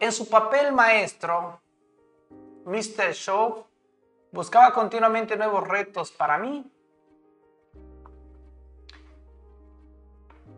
[0.00, 1.60] En su papel maestro,
[2.64, 3.12] Mr.
[3.12, 3.66] Shaw
[4.32, 6.64] buscaba continuamente nuevos retos para mí.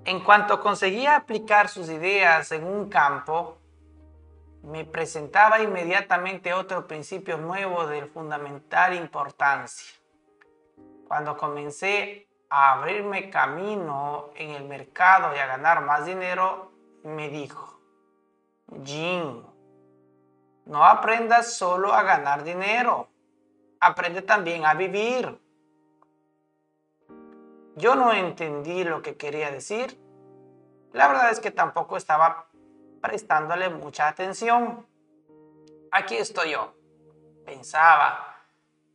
[0.05, 3.59] En cuanto conseguía aplicar sus ideas en un campo,
[4.63, 9.98] me presentaba inmediatamente otro principio nuevo de fundamental importancia.
[11.09, 16.71] Cuando comencé a abrirme camino en el mercado y a ganar más dinero,
[17.03, 17.81] me dijo,
[18.85, 19.43] Jim,
[20.67, 23.09] no aprendas solo a ganar dinero,
[23.81, 25.41] aprende también a vivir.
[27.77, 29.99] Yo no entendí lo que quería decir.
[30.93, 32.49] La verdad es que tampoco estaba
[33.01, 34.87] prestándole mucha atención.
[35.91, 36.75] Aquí estoy yo.
[37.47, 38.37] Pensaba,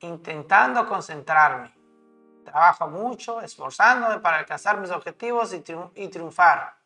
[0.01, 1.82] intentando concentrarme.
[2.43, 6.77] Trabajo mucho, esforzándome para alcanzar mis objetivos y, triunfar.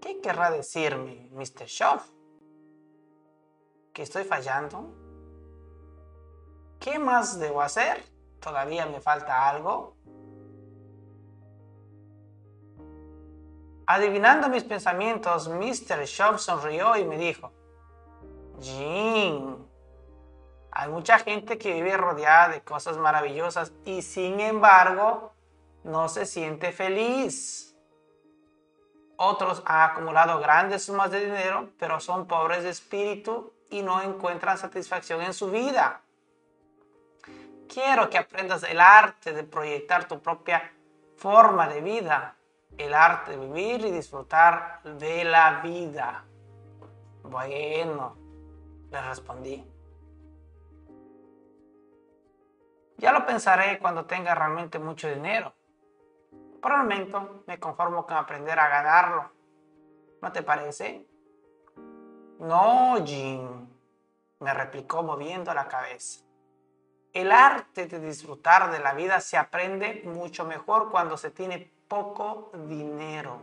[0.00, 1.66] ¿Qué querrá decirme, Mr.
[1.66, 2.00] Shaw?
[3.92, 4.94] ¿Que estoy fallando?
[6.78, 8.02] ¿Qué más debo hacer?
[8.40, 9.96] ¿Todavía me falta algo?
[13.86, 16.04] Adivinando mis pensamientos, Mr.
[16.04, 17.52] Shaw sonrió y me dijo,
[18.60, 19.56] Jim,
[20.72, 25.32] hay mucha gente que vive rodeada de cosas maravillosas y sin embargo
[25.84, 27.76] no se siente feliz.
[29.16, 34.56] Otros han acumulado grandes sumas de dinero, pero son pobres de espíritu y no encuentran
[34.56, 36.02] satisfacción en su vida.
[37.68, 40.72] Quiero que aprendas el arte de proyectar tu propia
[41.16, 42.36] forma de vida,
[42.78, 46.24] el arte de vivir y disfrutar de la vida.
[47.22, 48.16] Bueno,
[48.90, 49.64] le respondí.
[53.00, 55.54] Ya lo pensaré cuando tenga realmente mucho dinero.
[56.60, 59.32] Por el momento me conformo con aprender a ganarlo.
[60.20, 61.06] ¿No te parece?
[62.38, 63.66] No, Jim,
[64.40, 66.26] me replicó moviendo la cabeza.
[67.14, 72.52] El arte de disfrutar de la vida se aprende mucho mejor cuando se tiene poco
[72.66, 73.40] dinero.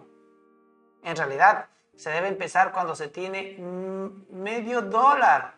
[1.02, 3.58] En realidad, se debe empezar cuando se tiene
[4.30, 5.56] medio dólar.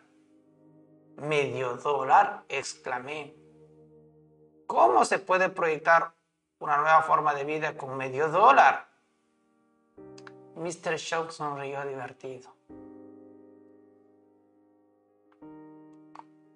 [1.18, 2.44] ¿Medio dólar?
[2.48, 3.39] exclamé.
[4.70, 6.12] ¿Cómo se puede proyectar
[6.60, 8.86] una nueva forma de vida con medio dólar.
[10.54, 10.94] Mr.
[10.96, 12.54] Shock sonrió divertido.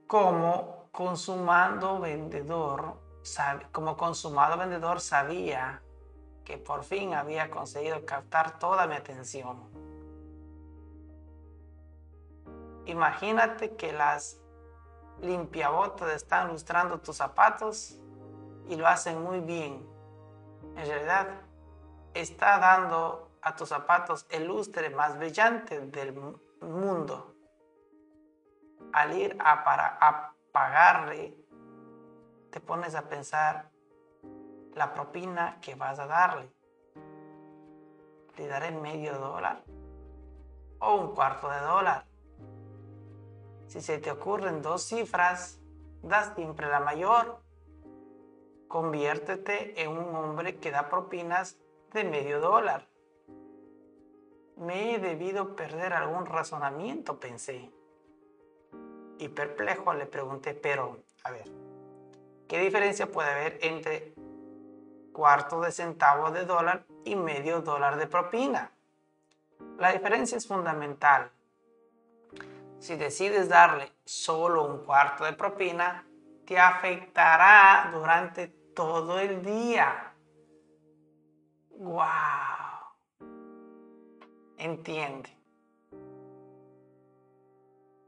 [0.07, 3.01] Como consumado vendedor,
[3.73, 5.83] como consumado vendedor sabía
[6.45, 9.61] que por fin había conseguido captar toda mi atención.
[12.87, 14.41] Imagínate que las
[15.21, 17.99] limpiabotas están lustrando tus zapatos
[18.69, 19.95] y lo hacen muy bien
[20.77, 21.29] en realidad
[22.15, 26.13] está dando a tus zapatos el lustre más brillante del
[26.61, 27.35] mundo.
[28.93, 31.37] Al ir a, para, pagarle,
[32.51, 33.71] te pones a pensar
[34.75, 36.51] la propina que vas a darle.
[38.37, 39.63] ¿Le daré medio dólar
[40.81, 42.07] o un cuarto de dólar?
[43.69, 45.61] Si se te ocurren dos cifras,
[46.03, 47.44] das siempre la mayor
[48.75, 51.57] Conviértete en un hombre que da propinas
[51.93, 52.89] de medio dólar.
[54.57, 57.71] Me he debido perder algún razonamiento, pensé.
[59.19, 61.45] Y perplejo le pregunté, pero, a ver,
[62.49, 64.13] ¿qué diferencia puede haber entre
[65.13, 68.73] cuarto de centavo de dólar y medio dólar de propina?
[69.79, 71.31] La diferencia es fundamental.
[72.81, 76.05] Si decides darle solo un cuarto de propina,
[76.45, 80.13] te afectará durante todo el día.
[81.71, 83.25] ¡Wow!
[84.59, 85.31] Entiende.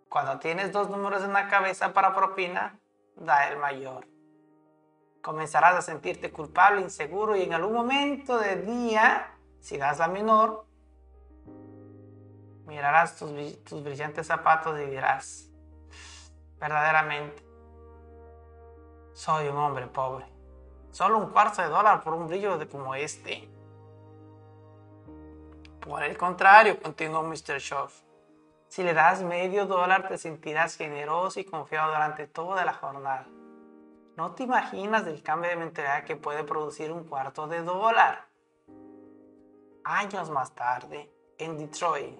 [0.08, 2.78] Cuando tienes dos números en la cabeza para propina,
[3.16, 4.06] da el mayor.
[5.20, 10.66] Comenzarás a sentirte culpable, inseguro y en algún momento del día, si das la menor,
[12.66, 15.50] mirarás tus, tus brillantes zapatos y dirás,
[16.58, 17.44] verdaderamente,
[19.12, 20.35] soy un hombre pobre.
[20.96, 23.46] Solo un cuarto de dólar por un brillo de como este.
[25.78, 27.58] Por el contrario, continuó Mr.
[27.58, 27.88] Shaw,
[28.66, 33.26] si le das medio dólar te sentirás generoso y confiado durante toda la jornada.
[34.16, 38.28] No te imaginas el cambio de mentalidad que puede producir un cuarto de dólar.
[39.84, 42.18] Años más tarde, en Detroit,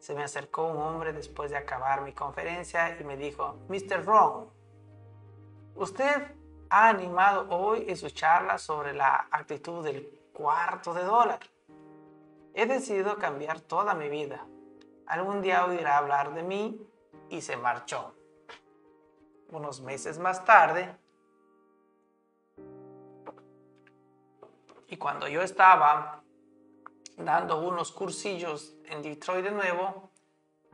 [0.00, 4.04] se me acercó un hombre después de acabar mi conferencia y me dijo, Mr.
[4.04, 4.50] Ron,
[5.76, 11.40] usted ha animado hoy en su charla sobre la actitud del cuarto de dólar.
[12.54, 14.46] He decidido cambiar toda mi vida.
[15.06, 16.80] Algún día oirá hablar de mí
[17.28, 18.14] y se marchó.
[19.50, 20.96] Unos meses más tarde,
[24.88, 26.22] y cuando yo estaba
[27.16, 30.10] dando unos cursillos en Detroit de nuevo,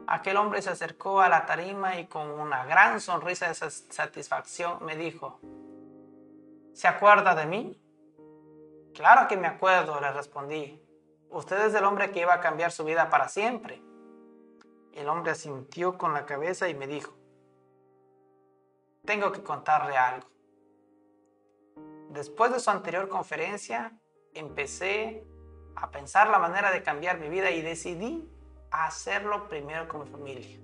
[0.06, 4.96] aquel hombre se acercó a la tarima y con una gran sonrisa de satisfacción me
[4.96, 5.40] dijo,
[6.72, 7.80] ¿se acuerda de mí?
[8.94, 10.82] Claro que me acuerdo, le respondí.
[11.30, 13.82] Usted es el hombre que iba a cambiar su vida para siempre.
[14.92, 17.14] El hombre asintió con la cabeza y me dijo,
[19.04, 20.28] tengo que contarle algo.
[22.10, 23.96] Después de su anterior conferencia,
[24.34, 25.24] empecé
[25.76, 28.28] a pensar la manera de cambiar mi vida y decidí
[28.70, 30.60] hacerlo primero con mi familia.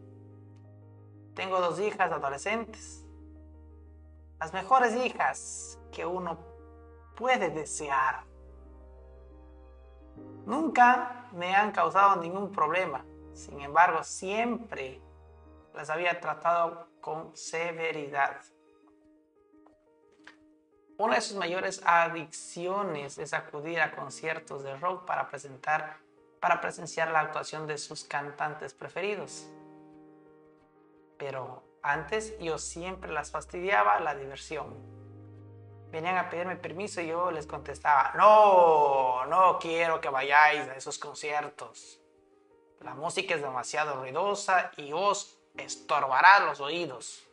[1.35, 3.06] Tengo dos hijas adolescentes,
[4.39, 6.39] las mejores hijas que uno
[7.17, 8.25] puede desear.
[10.45, 15.01] Nunca me han causado ningún problema, sin embargo siempre
[15.75, 18.41] las había tratado con severidad.
[20.99, 26.07] Una de sus mayores adicciones es acudir a conciertos de rock para presentar
[26.41, 29.49] para presenciar la actuación de sus cantantes preferidos.
[31.19, 34.75] Pero antes yo siempre las fastidiaba la diversión.
[35.91, 40.99] Venían a pedirme permiso y yo les contestaba, no, no quiero que vayáis a esos
[40.99, 42.01] conciertos.
[42.81, 47.25] La música es demasiado ruidosa y os estorbará los oídos.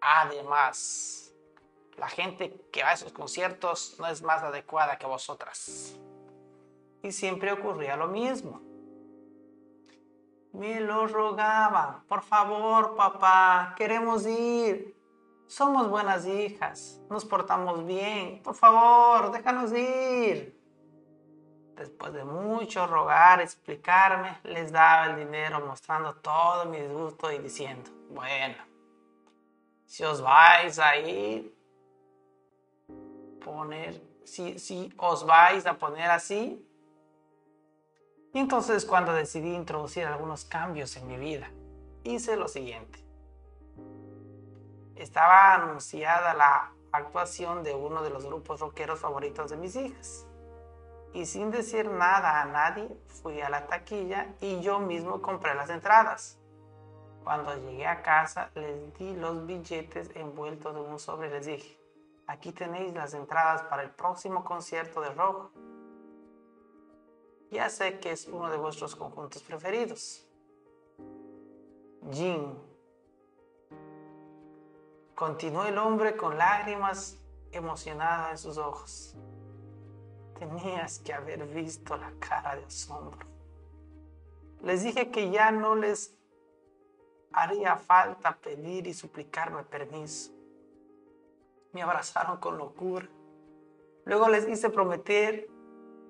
[0.00, 1.32] Además,
[1.96, 5.96] la gente que va a esos conciertos no es más adecuada que vosotras.
[7.02, 8.71] Y siempre ocurría lo mismo.
[10.52, 14.94] Me lo rogaban, por favor papá, queremos ir.
[15.46, 20.58] Somos buenas hijas, nos portamos bien, por favor, déjanos ir.
[21.76, 27.90] Después de mucho rogar, explicarme, les daba el dinero mostrando todo mi disgusto y diciendo,
[28.10, 28.56] bueno,
[29.86, 31.54] si os vais a ir,
[33.44, 36.66] poner, si, si os vais a poner así.
[38.32, 41.50] Y entonces cuando decidí introducir algunos cambios en mi vida,
[42.04, 42.98] hice lo siguiente.
[44.96, 50.26] Estaba anunciada la actuación de uno de los grupos rockeros favoritos de mis hijas.
[51.12, 55.68] Y sin decir nada a nadie, fui a la taquilla y yo mismo compré las
[55.68, 56.38] entradas.
[57.22, 61.82] Cuando llegué a casa, les di los billetes envueltos en un sobre y les dije,
[62.26, 65.50] Aquí tenéis las entradas para el próximo concierto de rock.
[67.52, 70.26] Ya sé que es uno de vuestros conjuntos preferidos.
[72.10, 72.54] Jim.
[75.14, 77.16] Continuó el hombre con lágrimas
[77.52, 79.14] emocionadas en sus ojos.
[80.36, 83.24] Tenías que haber visto la cara de asombro.
[84.62, 86.16] Les dije que ya no les
[87.32, 90.32] haría falta pedir y suplicarme permiso
[91.72, 93.08] me abrazaron con locura.
[94.04, 95.48] Luego les hice prometer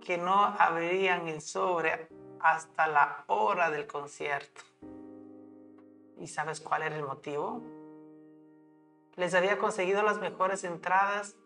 [0.04, 2.08] que no abrirían el sobre
[2.40, 4.62] hasta la hora del concierto.
[6.18, 7.62] ¿Y sabes cuál era el motivo?
[9.16, 11.36] Les había conseguido las mejores entradas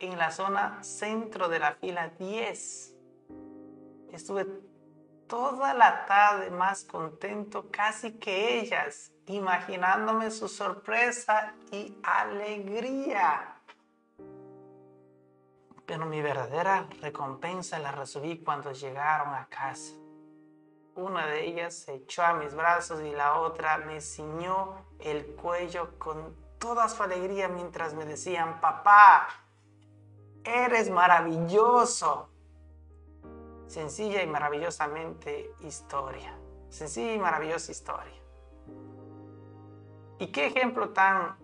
[0.00, 2.96] en la zona centro de la fila 10.
[4.12, 4.46] Estuve
[5.28, 13.51] toda la tarde más contento casi que ellas, imaginándome su sorpresa y alegría.
[15.86, 19.94] Pero mi verdadera recompensa la recibí cuando llegaron a casa.
[20.94, 25.98] Una de ellas se echó a mis brazos y la otra me ciñó el cuello
[25.98, 29.28] con toda su alegría mientras me decían, papá,
[30.44, 32.28] eres maravilloso.
[33.66, 36.38] Sencilla y maravillosamente historia.
[36.68, 38.22] Sencilla y maravillosa historia.
[40.18, 41.36] ¿Y qué ejemplo tan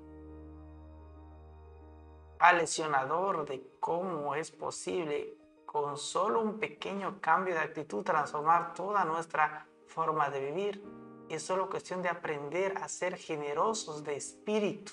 [2.53, 5.37] lesionador de cómo es posible
[5.67, 10.85] con solo un pequeño cambio de actitud transformar toda nuestra forma de vivir.
[11.29, 14.93] Es solo cuestión de aprender a ser generosos de espíritu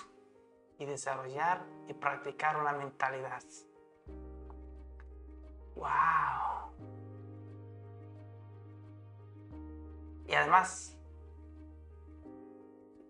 [0.78, 3.44] y desarrollar y practicar una mentalidad.
[5.76, 6.74] ¡Wow!
[10.28, 10.98] Y además,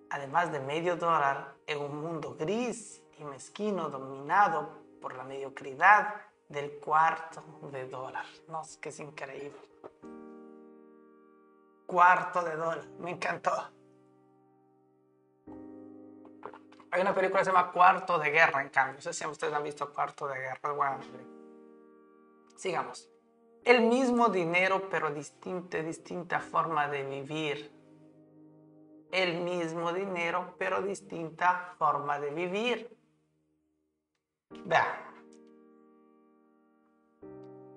[0.09, 6.15] además de medio dólar en un mundo gris y mezquino dominado por la mediocridad
[6.49, 8.25] del cuarto de dólar.
[8.47, 9.59] No, es que es increíble.
[11.85, 13.51] Cuarto de dólar, me encantó.
[16.91, 18.95] Hay una película que se llama Cuarto de Guerra, en cambio.
[18.95, 20.71] No sé si ustedes han visto Cuarto de Guerra.
[20.71, 20.99] Bueno,
[22.55, 23.09] sigamos.
[23.65, 27.71] El mismo dinero, pero distinta, distinta forma de vivir.
[29.11, 32.94] El mismo dinero, pero distinta forma de vivir.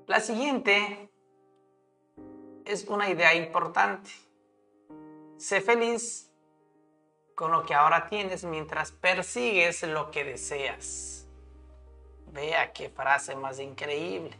[0.07, 1.11] La siguiente
[2.65, 4.11] es una idea importante.
[5.37, 6.31] Sé feliz
[7.35, 11.27] con lo que ahora tienes mientras persigues lo que deseas.
[12.33, 14.37] Vea qué frase más increíble.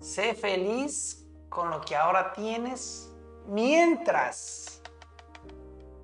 [0.00, 3.12] Sé feliz con lo que ahora tienes
[3.46, 4.80] mientras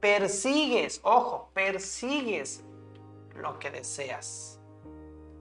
[0.01, 2.64] persigues, ojo, persigues
[3.37, 4.53] lo que deseas.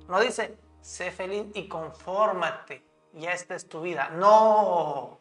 [0.07, 4.09] No dice, sé feliz y confórmate, ya esta es tu vida.
[4.09, 5.19] No.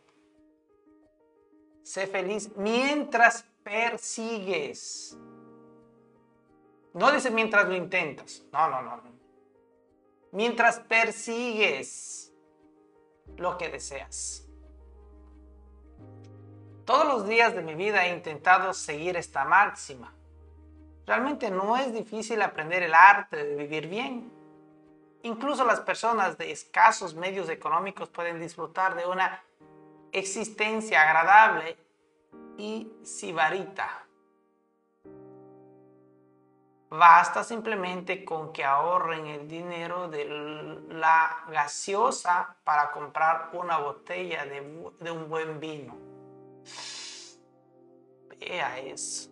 [1.83, 5.17] Sé feliz mientras persigues.
[6.95, 8.43] No dice mientras lo intentas.
[8.53, 9.03] No, no, no.
[10.33, 12.33] Mientras persigues
[13.37, 14.47] lo que deseas.
[16.85, 20.15] Todos los días de mi vida he intentado seguir esta máxima.
[21.07, 24.42] Realmente no es difícil aprender el arte de vivir bien.
[25.25, 29.43] Incluso las personas de escasos medios económicos pueden disfrutar de una
[30.11, 31.77] existencia agradable
[32.59, 34.07] y sibarita.
[36.91, 40.27] Basta simplemente con que ahorren el dinero de
[40.91, 44.61] la gaseosa para comprar una botella de,
[45.01, 45.97] de un buen vino.
[48.39, 49.31] Vea eso.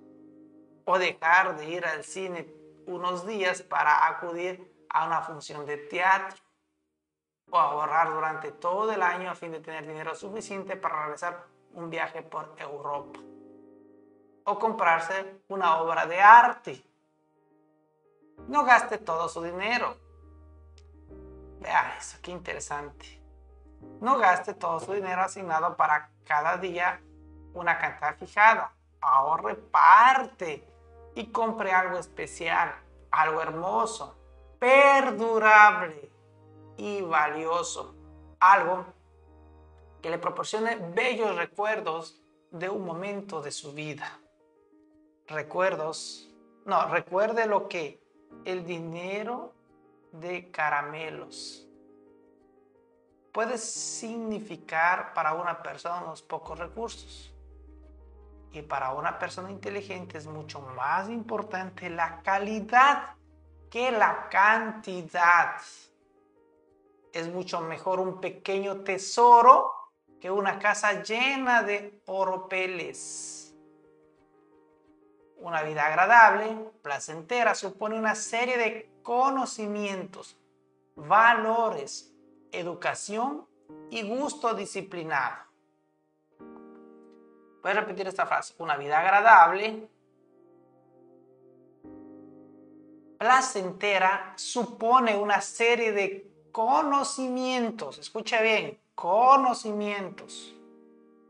[0.86, 2.46] O dejar de ir al cine
[2.86, 6.38] unos días para acudir a una función de teatro.
[7.52, 11.90] O ahorrar durante todo el año a fin de tener dinero suficiente para realizar un
[11.90, 13.18] viaje por Europa
[14.44, 16.84] o comprarse una obra de arte.
[18.48, 19.96] No gaste todo su dinero.
[21.60, 23.20] Vea eso, qué interesante.
[24.00, 27.00] No gaste todo su dinero asignado para cada día
[27.54, 28.72] una cantidad fijada.
[29.00, 30.66] Ahorre parte
[31.14, 32.74] y compre algo especial,
[33.10, 34.19] algo hermoso,
[34.60, 36.12] perdurable
[36.76, 37.96] y valioso.
[38.38, 38.86] Algo
[40.00, 44.20] que le proporcione bellos recuerdos de un momento de su vida.
[45.26, 46.32] Recuerdos,
[46.64, 48.00] no, recuerde lo que
[48.44, 49.52] el dinero
[50.12, 51.66] de caramelos
[53.32, 57.32] puede significar para una persona unos pocos recursos.
[58.52, 63.14] Y para una persona inteligente es mucho más importante la calidad
[63.70, 65.56] que la cantidad.
[67.12, 69.72] Es mucho mejor un pequeño tesoro
[70.20, 73.54] que una casa llena de oropeles.
[75.38, 80.38] Una vida agradable, placentera, supone una serie de conocimientos,
[80.94, 82.12] valores,
[82.52, 83.46] educación
[83.90, 85.50] y gusto disciplinado.
[87.62, 88.54] Voy a repetir esta frase.
[88.58, 89.88] Una vida agradable,
[93.20, 97.98] placentera, supone una serie de conocimientos.
[97.98, 100.56] Escucha bien, conocimientos,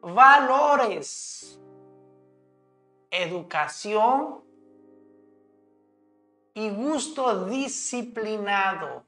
[0.01, 1.59] valores,
[3.11, 4.45] educación
[6.55, 9.03] y gusto disciplinado.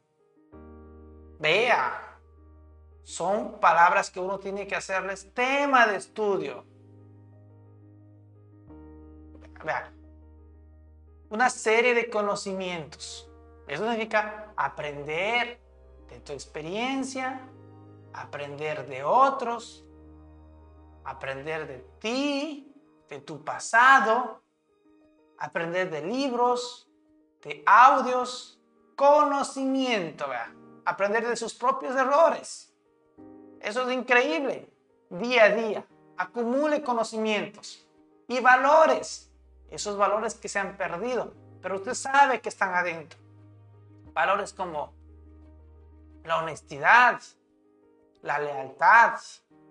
[1.38, 2.18] Vea,
[3.04, 6.64] son palabras que uno tiene que hacerles tema de estudio.
[9.64, 9.91] Vean,
[11.32, 13.26] una serie de conocimientos.
[13.66, 15.58] Eso significa aprender
[16.06, 17.40] de tu experiencia,
[18.12, 19.82] aprender de otros,
[21.04, 22.70] aprender de ti,
[23.08, 24.42] de tu pasado,
[25.38, 26.86] aprender de libros,
[27.40, 28.60] de audios,
[28.94, 30.26] conocimiento,
[30.84, 32.74] aprender de sus propios errores.
[33.58, 34.70] Eso es increíble.
[35.08, 35.86] Día a día,
[36.18, 37.88] acumule conocimientos
[38.28, 39.31] y valores,
[39.72, 43.18] esos valores que se han perdido, pero usted sabe que están adentro.
[44.12, 44.92] Valores como
[46.24, 47.20] la honestidad,
[48.22, 49.18] la lealtad,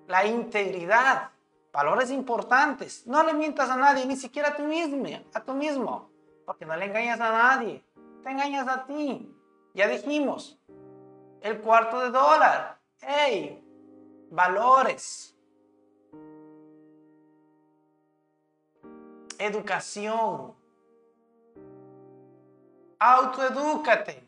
[0.07, 1.29] la integridad,
[1.71, 3.05] valores importantes.
[3.05, 6.09] No le mientas a nadie, ni siquiera a tú mismo, a tú mismo,
[6.45, 7.83] porque no le engañas a nadie,
[8.23, 9.33] te engañas a ti.
[9.73, 10.59] Ya dijimos,
[11.41, 12.79] el cuarto de dólar.
[12.99, 13.63] ¡Hey!
[14.29, 15.35] Valores.
[19.41, 20.55] Educación.
[22.99, 24.23] Autoedúcate.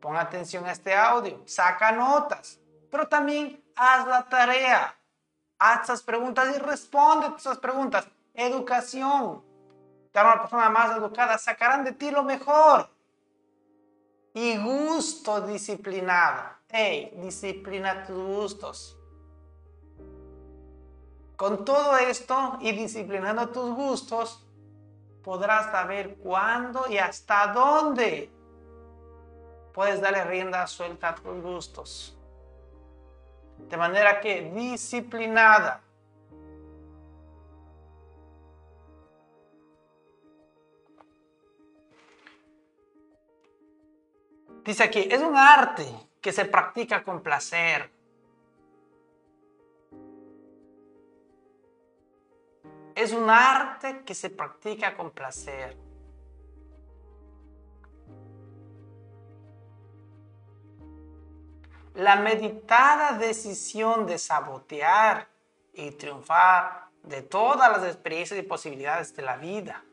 [0.00, 1.42] Pon atención a este audio.
[1.44, 2.60] Saca notas.
[2.92, 4.96] Pero también haz la tarea.
[5.58, 8.06] Haz esas preguntas y responde a esas preguntas.
[8.34, 9.42] Educación.
[10.12, 11.36] Te una persona más educada.
[11.36, 12.88] Sacarán de ti lo mejor.
[14.32, 16.50] Y gusto disciplinado.
[16.68, 18.96] Hey, disciplina tus gustos.
[21.44, 24.42] Con todo esto y disciplinando tus gustos,
[25.22, 28.30] podrás saber cuándo y hasta dónde
[29.74, 32.18] puedes darle rienda suelta a tus gustos.
[33.58, 35.82] De manera que disciplinada.
[44.64, 45.86] Dice aquí, es un arte
[46.22, 47.93] que se practica con placer.
[52.94, 55.76] Es un arte que se practica con placer.
[61.94, 65.28] La meditada decisión de sabotear
[65.72, 69.84] y triunfar de todas las experiencias y posibilidades de la vida.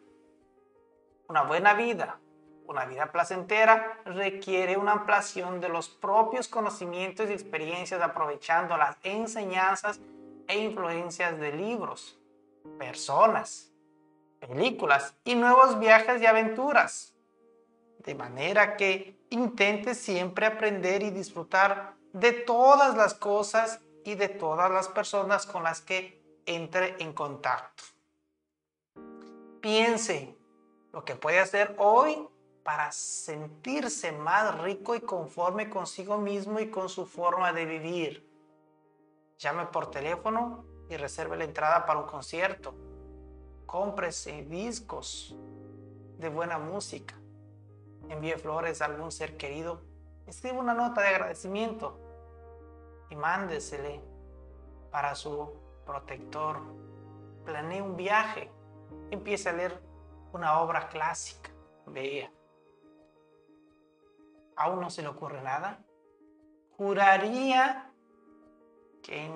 [1.27, 2.19] Una buena vida,
[2.67, 9.99] una vida placentera, requiere una ampliación de los propios conocimientos y experiencias aprovechando las enseñanzas
[10.47, 12.20] e influencias de libros,
[12.77, 13.71] personas,
[14.39, 17.13] películas y nuevos viajes y aventuras.
[17.99, 24.71] De manera que intente siempre aprender y disfrutar de todas las cosas y de todas
[24.71, 27.83] las personas con las que entre en contacto.
[29.61, 30.35] Piense
[30.91, 32.27] lo que puede hacer hoy
[32.63, 38.27] para sentirse más rico y conforme consigo mismo y con su forma de vivir.
[39.37, 42.73] Llame por teléfono y reserve la entrada para un concierto.
[43.65, 45.35] Cómprese discos
[46.17, 47.15] de buena música
[48.11, 49.81] envíe flores a algún ser querido,
[50.25, 51.97] escriba una nota de agradecimiento
[53.09, 54.01] y mándesele
[54.91, 55.53] para su
[55.85, 56.59] protector.
[57.45, 58.51] Planee un viaje,
[59.09, 59.81] empiece a leer
[60.33, 61.49] una obra clásica,
[61.87, 62.31] vea.
[64.55, 65.83] ¿Aún no se le ocurre nada?
[66.77, 67.91] Juraría
[69.01, 69.29] que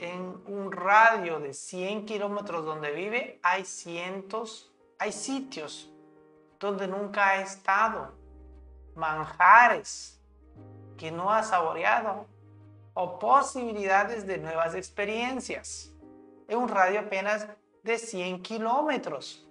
[0.00, 5.92] en un radio de 100 kilómetros donde vive hay cientos, hay sitios
[6.58, 8.12] donde nunca ha estado,
[8.94, 10.20] manjares
[10.96, 12.26] que no ha saboreado
[12.94, 15.94] o posibilidades de nuevas experiencias
[16.48, 17.46] en un radio apenas
[17.82, 19.46] de 100 kilómetros.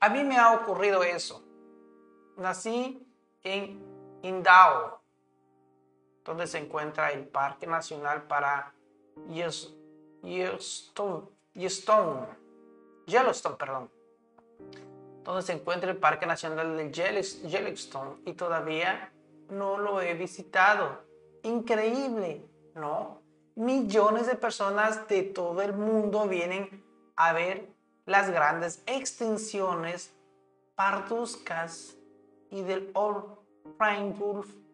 [0.00, 1.44] A mí me ha ocurrido eso.
[2.36, 3.06] Nací
[3.42, 3.82] en
[4.22, 5.00] Indao,
[6.24, 8.74] donde se encuentra el Parque Nacional para
[9.28, 11.28] Yellowstone,
[13.06, 13.90] Yellowstone, perdón,
[15.24, 19.12] donde se encuentra el Parque Nacional de Yellowstone y todavía
[19.48, 21.08] no lo he visitado.
[21.42, 23.22] Increíble, ¿no?
[23.56, 26.84] Millones de personas de todo el mundo vienen
[27.16, 27.68] a ver
[28.06, 30.14] las grandes extensiones
[30.74, 31.96] parduzcas
[32.50, 33.40] y del Old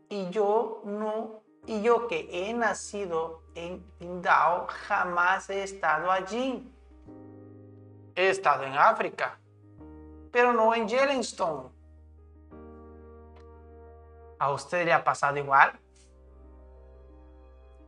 [0.08, 6.72] y yo no y yo que he nacido en Indao jamás he estado allí.
[8.14, 9.38] He estado en África,
[10.30, 11.68] pero no en Yellowstone.
[14.38, 15.78] ¿A usted le ha pasado igual?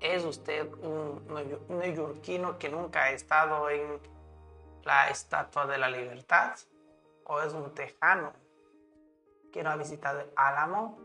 [0.00, 1.22] ¿Es usted un
[1.68, 4.00] neoyorquino que nunca ha estado en
[4.82, 6.58] la Estatua de la Libertad?
[7.24, 8.32] ¿O es un tejano
[9.52, 10.98] que no ha visitado el Álamo,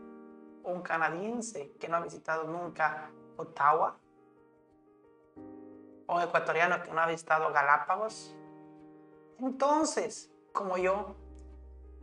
[0.64, 3.98] un canadiense que no ha visitado nunca Ottawa,
[6.06, 8.36] un ecuatoriano que no ha visitado Galápagos.
[9.40, 11.16] Entonces, como yo,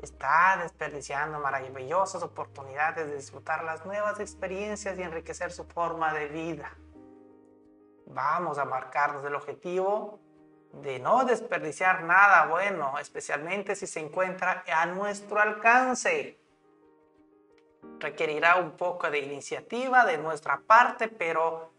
[0.01, 6.75] está desperdiciando maravillosas oportunidades de disfrutar las nuevas experiencias y enriquecer su forma de vida.
[8.07, 10.19] Vamos a marcarnos el objetivo
[10.73, 16.39] de no desperdiciar nada bueno, especialmente si se encuentra a nuestro alcance.
[17.99, 21.71] Requerirá un poco de iniciativa de nuestra parte, pero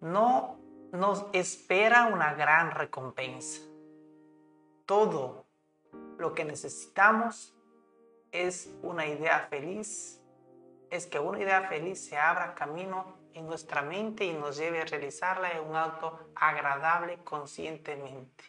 [0.00, 0.58] no
[0.92, 3.60] nos espera una gran recompensa.
[4.86, 5.46] Todo
[6.18, 7.56] lo que necesitamos
[8.32, 10.20] es una idea feliz,
[10.90, 14.84] es que una idea feliz se abra camino en nuestra mente y nos lleve a
[14.84, 18.44] realizarla en un acto agradable conscientemente.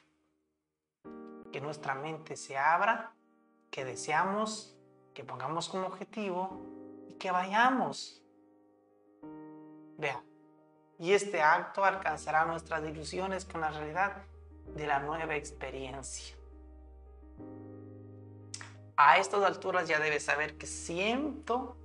[1.52, 3.14] Que nuestra mente se abra,
[3.72, 4.78] que deseamos,
[5.14, 6.62] que pongamos como objetivo
[7.10, 8.22] y que vayamos.
[9.98, 10.24] Vea,
[11.00, 14.24] y este acto alcanzará nuestras ilusiones con la realidad
[14.76, 16.36] de la nueva experiencia.
[18.98, 21.76] A estas alturas ya debes saber que siento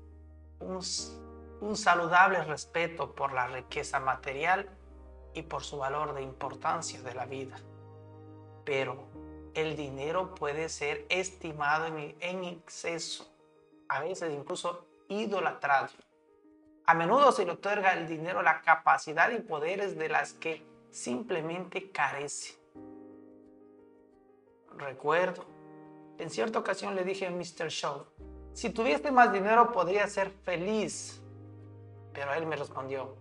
[0.61, 0.80] un
[1.61, 4.68] un saludable respeto por la riqueza material
[5.34, 7.56] y por su valor de importancia de la vida.
[8.64, 9.08] Pero
[9.54, 13.32] el dinero puede ser estimado en, exceso,
[13.88, 15.90] a veces incluso idolatrado.
[16.86, 21.90] A menudo se le otorga el dinero la capacidad y poderes de las que simplemente
[21.90, 22.58] carece.
[24.76, 25.44] Recuerdo,
[26.18, 27.68] en cierta ocasión le dije a Mr.
[27.68, 28.06] Shaw,
[28.52, 31.19] si tuviese más dinero podría ser feliz
[32.12, 33.16] pero él me respondió,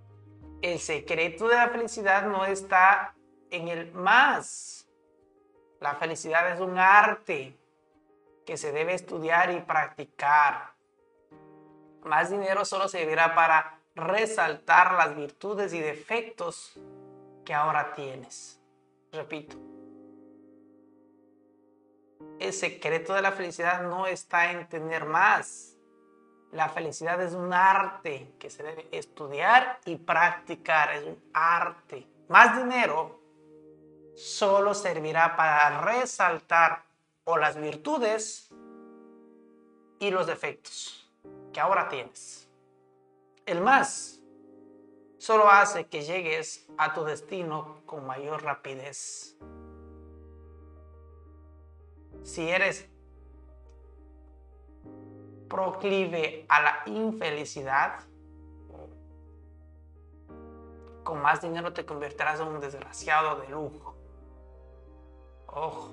[0.62, 3.16] el secreto de la felicidad no está
[3.50, 4.88] en el más.
[5.80, 7.58] La felicidad es un arte
[8.46, 10.74] que se debe estudiar y practicar.
[12.04, 16.74] Más dinero solo servirá para resaltar las virtudes y defectos
[17.46, 18.62] que ahora tienes.
[19.12, 19.56] Repito,
[22.40, 25.69] el secreto de la felicidad no está en tener más,
[26.52, 32.08] la felicidad es un arte que se debe estudiar y practicar, es un arte.
[32.28, 33.20] Más dinero
[34.16, 36.84] solo servirá para resaltar
[37.24, 38.50] o las virtudes
[40.00, 41.10] y los defectos
[41.54, 42.48] que ahora tienes.
[43.46, 44.20] El más
[45.18, 49.38] solo hace que llegues a tu destino con mayor rapidez.
[52.24, 52.88] Si eres
[55.50, 58.00] proclive a la infelicidad,
[61.04, 63.96] con más dinero te convertirás en un desgraciado de lujo.
[65.48, 65.90] Ojo,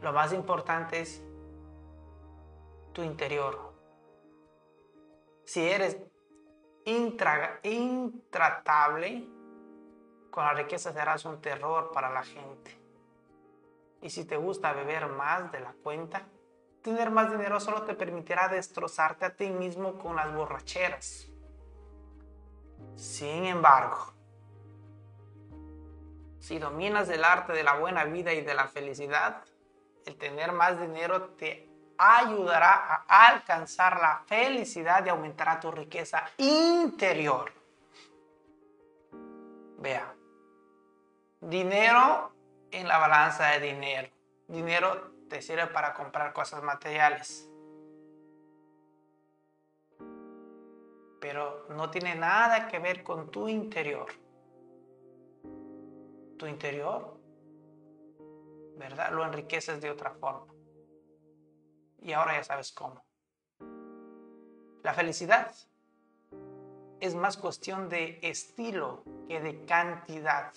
[0.00, 1.20] lo más importante es
[2.92, 3.74] tu interior.
[5.44, 5.98] Si eres
[7.64, 9.28] intratable,
[10.30, 12.78] con la riqueza serás un terror para la gente.
[14.00, 16.28] Y si te gusta beber más de la cuenta,
[16.86, 21.26] Tener más dinero solo te permitirá destrozarte a ti mismo con las borracheras.
[22.94, 24.12] Sin embargo,
[26.38, 29.42] si dominas el arte de la buena vida y de la felicidad,
[30.04, 31.68] el tener más dinero te
[31.98, 37.52] ayudará a alcanzar la felicidad y aumentará tu riqueza interior.
[39.78, 40.14] Vea,
[41.40, 42.30] dinero
[42.70, 44.15] en la balanza de dinero.
[44.48, 47.50] Dinero te sirve para comprar cosas materiales.
[51.20, 54.06] Pero no tiene nada que ver con tu interior.
[56.38, 57.18] Tu interior,
[58.76, 59.10] ¿verdad?
[59.10, 60.52] Lo enriqueces de otra forma.
[62.02, 63.04] Y ahora ya sabes cómo.
[64.84, 65.52] La felicidad
[67.00, 70.52] es más cuestión de estilo que de cantidad.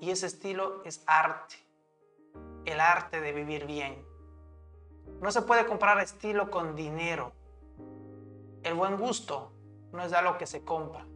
[0.00, 1.69] Y ese estilo es arte
[2.64, 4.04] el arte de vivir bien.
[5.20, 7.32] No se puede comprar estilo con dinero.
[8.62, 9.52] El buen gusto
[9.92, 11.06] no es algo que se compra.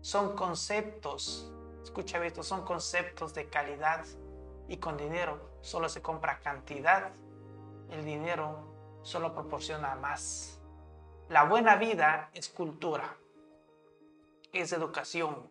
[0.00, 1.50] Son conceptos,
[1.82, 4.04] escucha esto, son conceptos de calidad
[4.68, 7.12] y con dinero solo se compra cantidad.
[7.90, 10.60] El dinero solo proporciona más.
[11.28, 13.16] La buena vida es cultura,
[14.52, 15.50] es educación,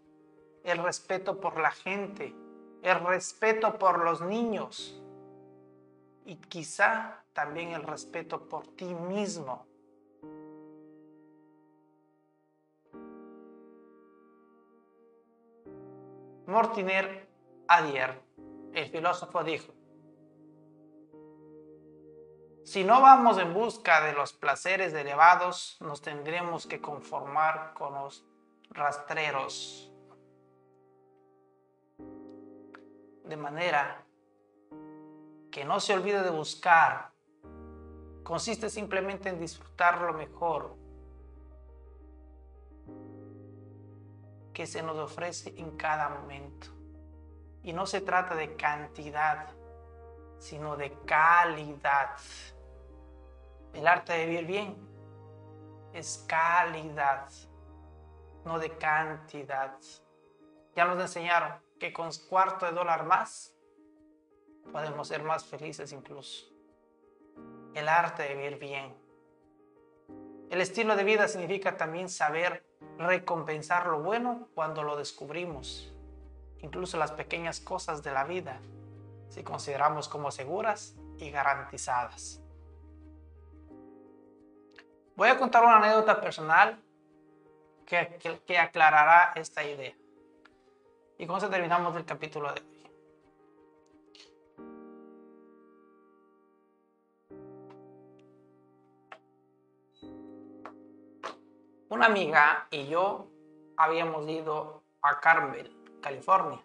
[0.64, 2.36] el respeto por la gente,
[2.84, 5.02] el respeto por los niños
[6.28, 9.66] y quizá también el respeto por ti mismo.
[16.46, 17.30] Mortiner
[17.70, 18.22] Adier,
[18.74, 19.74] el filósofo, dijo,
[22.66, 28.26] si no vamos en busca de los placeres elevados, nos tendremos que conformar con los
[28.72, 29.94] rastreros.
[33.24, 34.07] De manera
[35.58, 37.14] que no se olvide de buscar.
[38.24, 40.78] Consiste simplemente en disfrutar lo mejor
[44.54, 46.68] que se nos ofrece en cada momento.
[47.64, 49.48] Y no se trata de cantidad,
[50.38, 52.12] sino de calidad.
[53.74, 54.78] El arte de vivir bien
[55.92, 57.30] es calidad,
[58.46, 59.76] no de cantidad.
[60.76, 63.57] Ya nos enseñaron que con cuarto de dólar más
[64.72, 66.48] podemos ser más felices incluso.
[67.74, 68.96] El arte de vivir bien.
[70.50, 72.66] El estilo de vida significa también saber
[72.98, 75.94] recompensar lo bueno cuando lo descubrimos,
[76.60, 78.60] incluso las pequeñas cosas de la vida,
[79.30, 82.42] si consideramos como seguras y garantizadas.
[85.16, 86.80] Voy a contar una anécdota personal
[87.88, 89.96] que, aclarará esta idea.
[91.18, 92.77] Y con eso terminamos el capítulo de hoy.
[101.90, 103.28] Una amiga y yo
[103.78, 105.72] habíamos ido a Carmel,
[106.02, 106.62] California,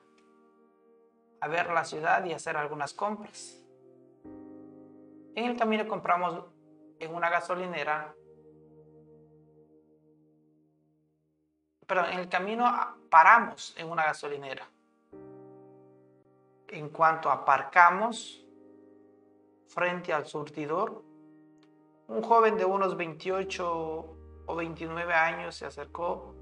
[1.40, 3.58] a ver la ciudad y hacer algunas compras.
[5.34, 6.44] En el camino compramos
[6.98, 8.14] en una gasolinera
[11.92, 12.64] pero en el camino
[13.10, 14.66] paramos en una gasolinera.
[16.68, 18.42] En cuanto aparcamos
[19.66, 21.02] frente al surtidor,
[22.08, 24.21] un joven de unos 28
[24.52, 26.34] o 29 años se acercó,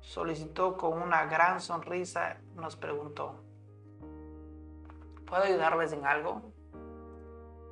[0.00, 3.42] solicitó con una gran sonrisa, nos preguntó,
[5.26, 6.42] ¿puedo ayudarles en algo?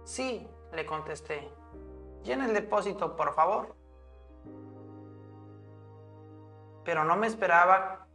[0.05, 1.49] Sí, le contesté.
[2.22, 3.74] Llena el depósito, por favor
[6.85, 8.07] pero no me esperaba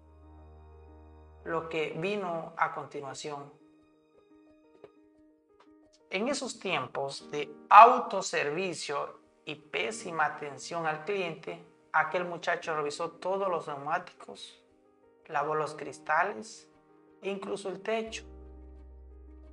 [1.44, 3.52] lo que vino a continuación.
[6.12, 9.19] En esos tiempos de autoservicio
[9.50, 14.64] y pésima atención al cliente, aquel muchacho revisó todos los neumáticos,
[15.26, 16.70] lavó los cristales
[17.24, 18.26] e incluso el techo,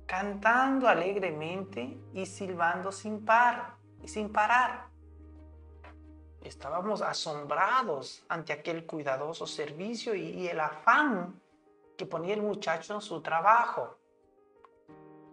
[0.05, 4.85] cantando alegremente y silbando sin par y sin parar.
[6.43, 11.41] Estábamos asombrados ante aquel cuidadoso servicio y, el afán
[11.97, 13.97] que ponía el muchacho en su trabajo.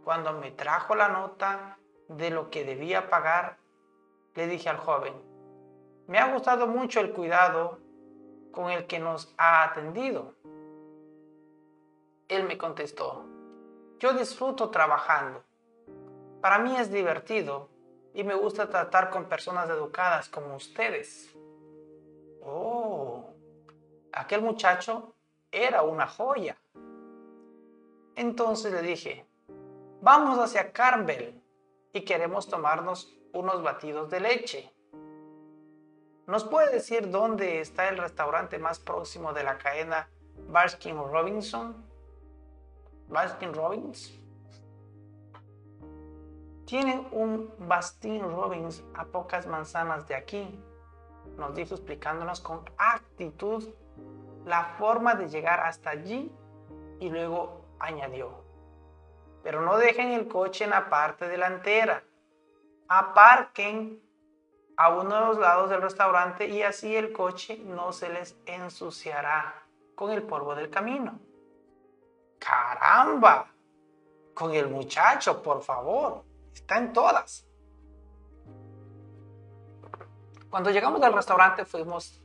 [0.03, 3.59] Cuando me trajo la nota de lo que debía pagar,
[4.35, 5.15] le dije al joven,
[6.07, 7.79] me ha gustado mucho el cuidado
[8.53, 10.35] con el que nos ha atendido.
[12.29, 13.25] Él me contestó,
[13.99, 15.43] yo disfruto trabajando.
[16.41, 17.69] Para mí es divertido
[18.13, 21.35] y me gusta tratar con personas educadas como ustedes.
[22.43, 23.31] Oh,
[24.13, 25.15] aquel muchacho
[25.51, 26.57] era una joya.
[28.17, 29.27] Entonces le dije,
[30.01, 31.43] vamos hacia Carmel
[31.93, 34.73] y queremos tomarnos unos batidos de leche.
[36.27, 40.09] ¿Nos puede decir dónde está el restaurante más próximo de la cadena
[40.49, 41.85] Baskin Robinson?
[43.09, 44.19] Baskin Robbins.
[46.65, 50.59] Tienen un Bastin Robbins a pocas manzanas de aquí,
[51.37, 53.69] nos dijo explicándonos con actitud
[54.47, 56.33] la forma de llegar hasta allí
[57.01, 58.45] y luego añadió,
[59.43, 62.03] pero no dejen el coche en la parte delantera,
[62.89, 64.03] aparquen
[64.77, 69.63] a uno de los lados del restaurante y así el coche no se les ensuciará
[69.95, 71.21] con el polvo del camino.
[72.39, 73.51] ¡Caramba!
[74.35, 76.25] Con el muchacho, por favor.
[76.53, 77.49] Está en todas.
[80.51, 82.23] Cuando llegamos al restaurante fuimos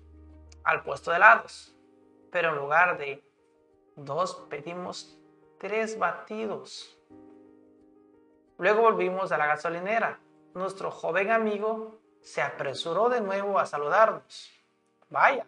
[0.64, 1.76] al puesto de helados,
[2.32, 3.24] pero en lugar de
[3.96, 5.20] dos pedimos
[5.60, 7.00] tres batidos.
[8.58, 10.20] Luego volvimos a la gasolinera.
[10.60, 14.52] Nuestro joven amigo se apresuró de nuevo a saludarnos.
[15.10, 15.46] Vaya.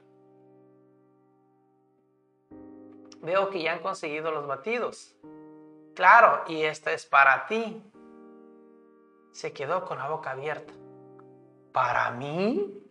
[3.21, 5.13] Veo que ya han conseguido los batidos.
[5.95, 7.83] Claro, y esta es para ti.
[9.33, 10.71] se quedó con la boca abierta.
[11.73, 12.81] ¿Para mí?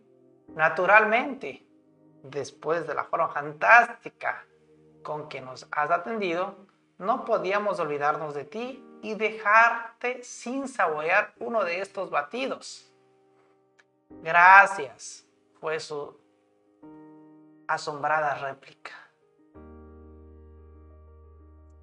[0.49, 1.65] Naturalmente,
[2.21, 4.45] después de la forma fantástica
[5.01, 6.55] con que nos has atendido,
[6.99, 12.91] no podíamos olvidarnos de ti y dejarte sin saborear uno de estos batidos.
[14.21, 15.25] Gracias,
[15.59, 16.19] fue su
[17.67, 18.91] asombrada réplica.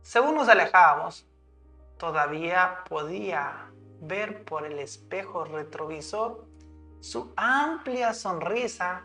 [0.03, 1.27] Según nos alejábamos,
[1.99, 3.70] todavía podía
[4.01, 6.47] ver por el espejo retrovisor
[7.01, 9.05] su amplia sonrisa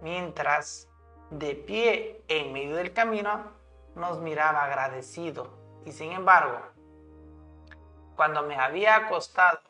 [0.00, 0.88] mientras
[1.30, 3.52] de pie en medio del camino
[3.94, 5.58] nos miraba agradecido.
[5.84, 6.60] Y sin embargo,
[8.18, 9.60] cuando me había costado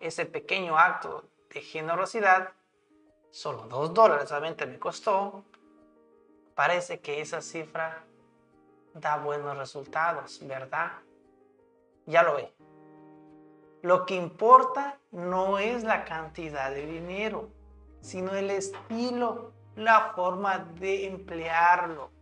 [0.00, 2.54] ese pequeño acto de generosidad,
[3.30, 5.44] solo dos dólares solamente me costó,
[6.54, 8.06] parece que esa cifra
[8.94, 10.92] da buenos resultados, ¿verdad?
[12.06, 12.54] Ya lo ve.
[13.82, 17.50] Lo que importa no es la cantidad de dinero,
[18.00, 22.12] sino el estilo, la forma de emplearlo.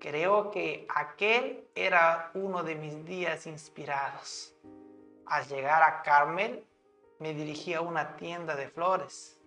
[0.00, 4.54] Creo que aquel era uno de mis días inspirados.
[5.26, 6.64] Al llegar a Carmel,
[7.18, 9.38] me dirigí a una tienda de flores.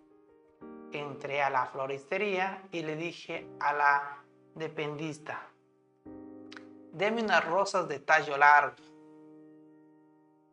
[0.92, 4.24] Entré a la floristería y le dije a la
[4.54, 5.42] dependista,
[6.92, 8.76] deme unas rosas de tallo largo.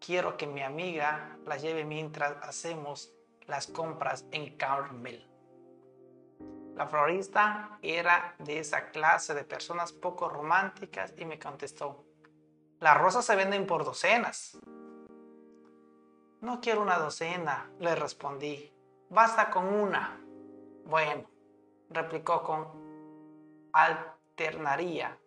[0.00, 3.12] Quiero que mi amiga las lleve mientras hacemos
[3.46, 5.29] las compras en Carmel.
[6.80, 12.06] La florista era de esa clase de personas poco románticas y me contestó,
[12.78, 14.58] las rosas se venden por docenas.
[16.40, 18.72] No quiero una docena, le respondí,
[19.10, 20.24] basta con una.
[20.86, 21.28] Bueno,
[21.90, 25.18] replicó con alternaría.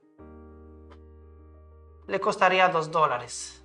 [2.07, 3.63] Le costaría dos dólares.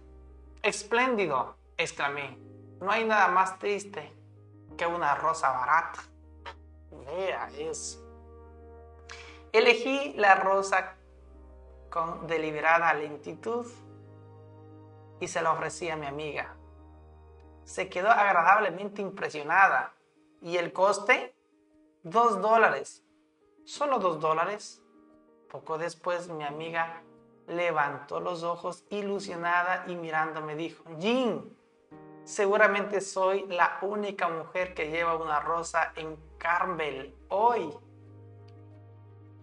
[0.60, 2.36] Espléndido, exclamé.
[2.82, 4.14] No hay nada más triste
[4.76, 6.02] que una rosa barata.
[6.90, 8.04] Vea eso.
[9.52, 10.96] Elegí la rosa
[11.90, 13.66] con deliberada lentitud
[15.20, 16.54] y se la ofrecí a mi amiga.
[17.64, 19.94] Se quedó agradablemente impresionada.
[20.40, 21.34] ¿Y el coste?
[22.02, 23.04] Dos dólares.
[23.64, 24.82] ¿Solo dos dólares?
[25.50, 27.02] Poco después mi amiga
[27.46, 31.57] levantó los ojos ilusionada y mirándome dijo, Jean,
[32.28, 37.74] Seguramente soy la única mujer que lleva una rosa en Carmel hoy.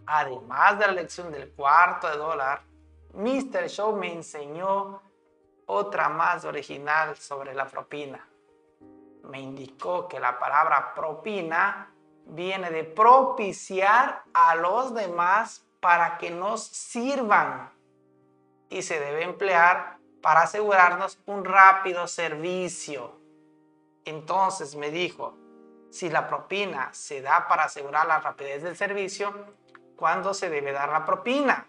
[0.06, 2.62] Además de la lección del cuarto de dólar,
[3.16, 3.70] Mr.
[3.70, 5.02] Show me enseñó
[5.66, 8.24] otra más original sobre la propina.
[9.24, 11.92] Me indicó que la palabra propina
[12.28, 17.74] viene de propiciar a los demás para que nos sirvan
[18.70, 19.95] y se debe emplear
[20.26, 23.16] para asegurarnos un rápido servicio.
[24.06, 25.38] Entonces me dijo,
[25.92, 29.32] si la propina se da para asegurar la rapidez del servicio,
[29.96, 31.68] ¿cuándo se debe dar la propina?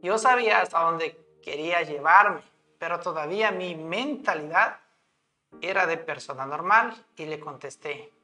[0.00, 2.40] Yo sabía hasta dónde quería llevarme,
[2.78, 4.80] pero todavía mi mentalidad
[5.60, 8.14] era de persona normal y le contesté,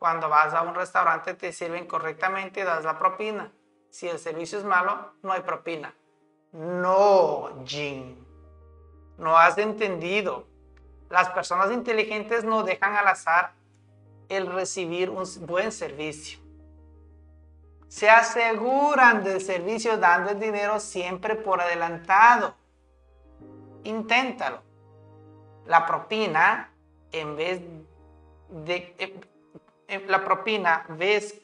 [0.00, 3.52] cuando vas a un restaurante te sirven correctamente das la propina.
[3.90, 5.94] Si el servicio es malo, no hay propina.
[6.52, 8.16] No, Jim.
[9.18, 10.46] No has entendido.
[11.08, 13.52] Las personas inteligentes no dejan al azar
[14.28, 16.38] el recibir un buen servicio.
[17.88, 22.54] Se aseguran del servicio dando el dinero siempre por adelantado.
[23.82, 24.62] Inténtalo.
[25.66, 26.72] La propina,
[27.10, 27.60] en vez
[28.48, 28.94] de...
[28.98, 29.20] Eh,
[29.88, 31.42] eh, la propina, ves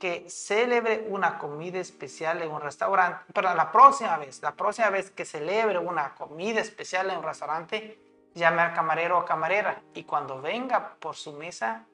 [0.00, 5.10] que celebre una comida especial en un restaurante, pero la próxima vez, la próxima vez
[5.10, 8.00] que celebre una comida especial en un restaurante,
[8.34, 11.86] llame al camarero o camarera y cuando venga por su mesa,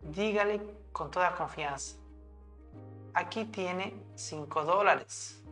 [0.00, 0.60] dígale
[0.92, 1.96] con toda confianza,
[3.14, 5.42] aquí tiene 5 dólares.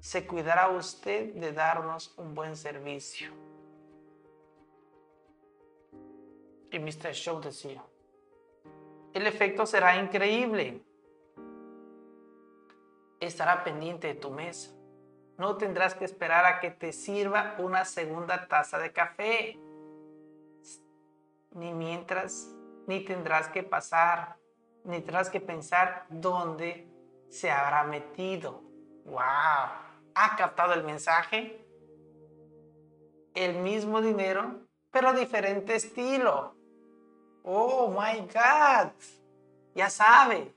[0.00, 3.32] Se cuidará usted de darnos un buen servicio.
[6.72, 7.12] Y Mr.
[7.12, 7.82] Show decía,
[9.14, 10.82] el efecto será increíble.
[13.20, 14.72] Estará pendiente de tu mesa.
[15.38, 19.58] No tendrás que esperar a que te sirva una segunda taza de café.
[21.52, 22.52] Ni mientras,
[22.88, 24.36] ni tendrás que pasar,
[24.82, 26.88] ni tendrás que pensar dónde
[27.28, 28.62] se habrá metido.
[29.04, 29.20] ¡Wow!
[30.16, 31.64] ¿Ha captado el mensaje?
[33.34, 34.60] El mismo dinero,
[34.90, 36.53] pero diferente estilo.
[37.44, 38.90] Oh my God.
[39.74, 40.54] Ya sabe.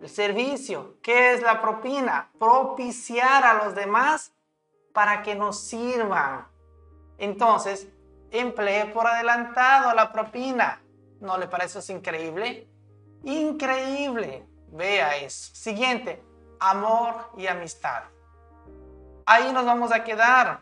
[0.00, 2.30] El servicio, ¿qué es la propina?
[2.38, 4.32] Propiciar a los demás
[4.92, 6.46] para que nos sirvan.
[7.18, 7.88] Entonces,
[8.30, 10.80] emplee por adelantado la propina.
[11.20, 12.66] ¿No le parece increíble?
[13.24, 14.46] Increíble.
[14.68, 15.54] Vea eso.
[15.54, 16.22] Siguiente,
[16.58, 18.04] amor y amistad.
[19.26, 20.60] Ahí nos vamos a quedar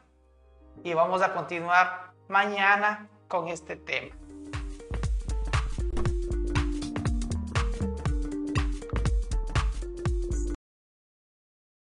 [0.83, 4.24] y vamos a continuar mañana con este tema.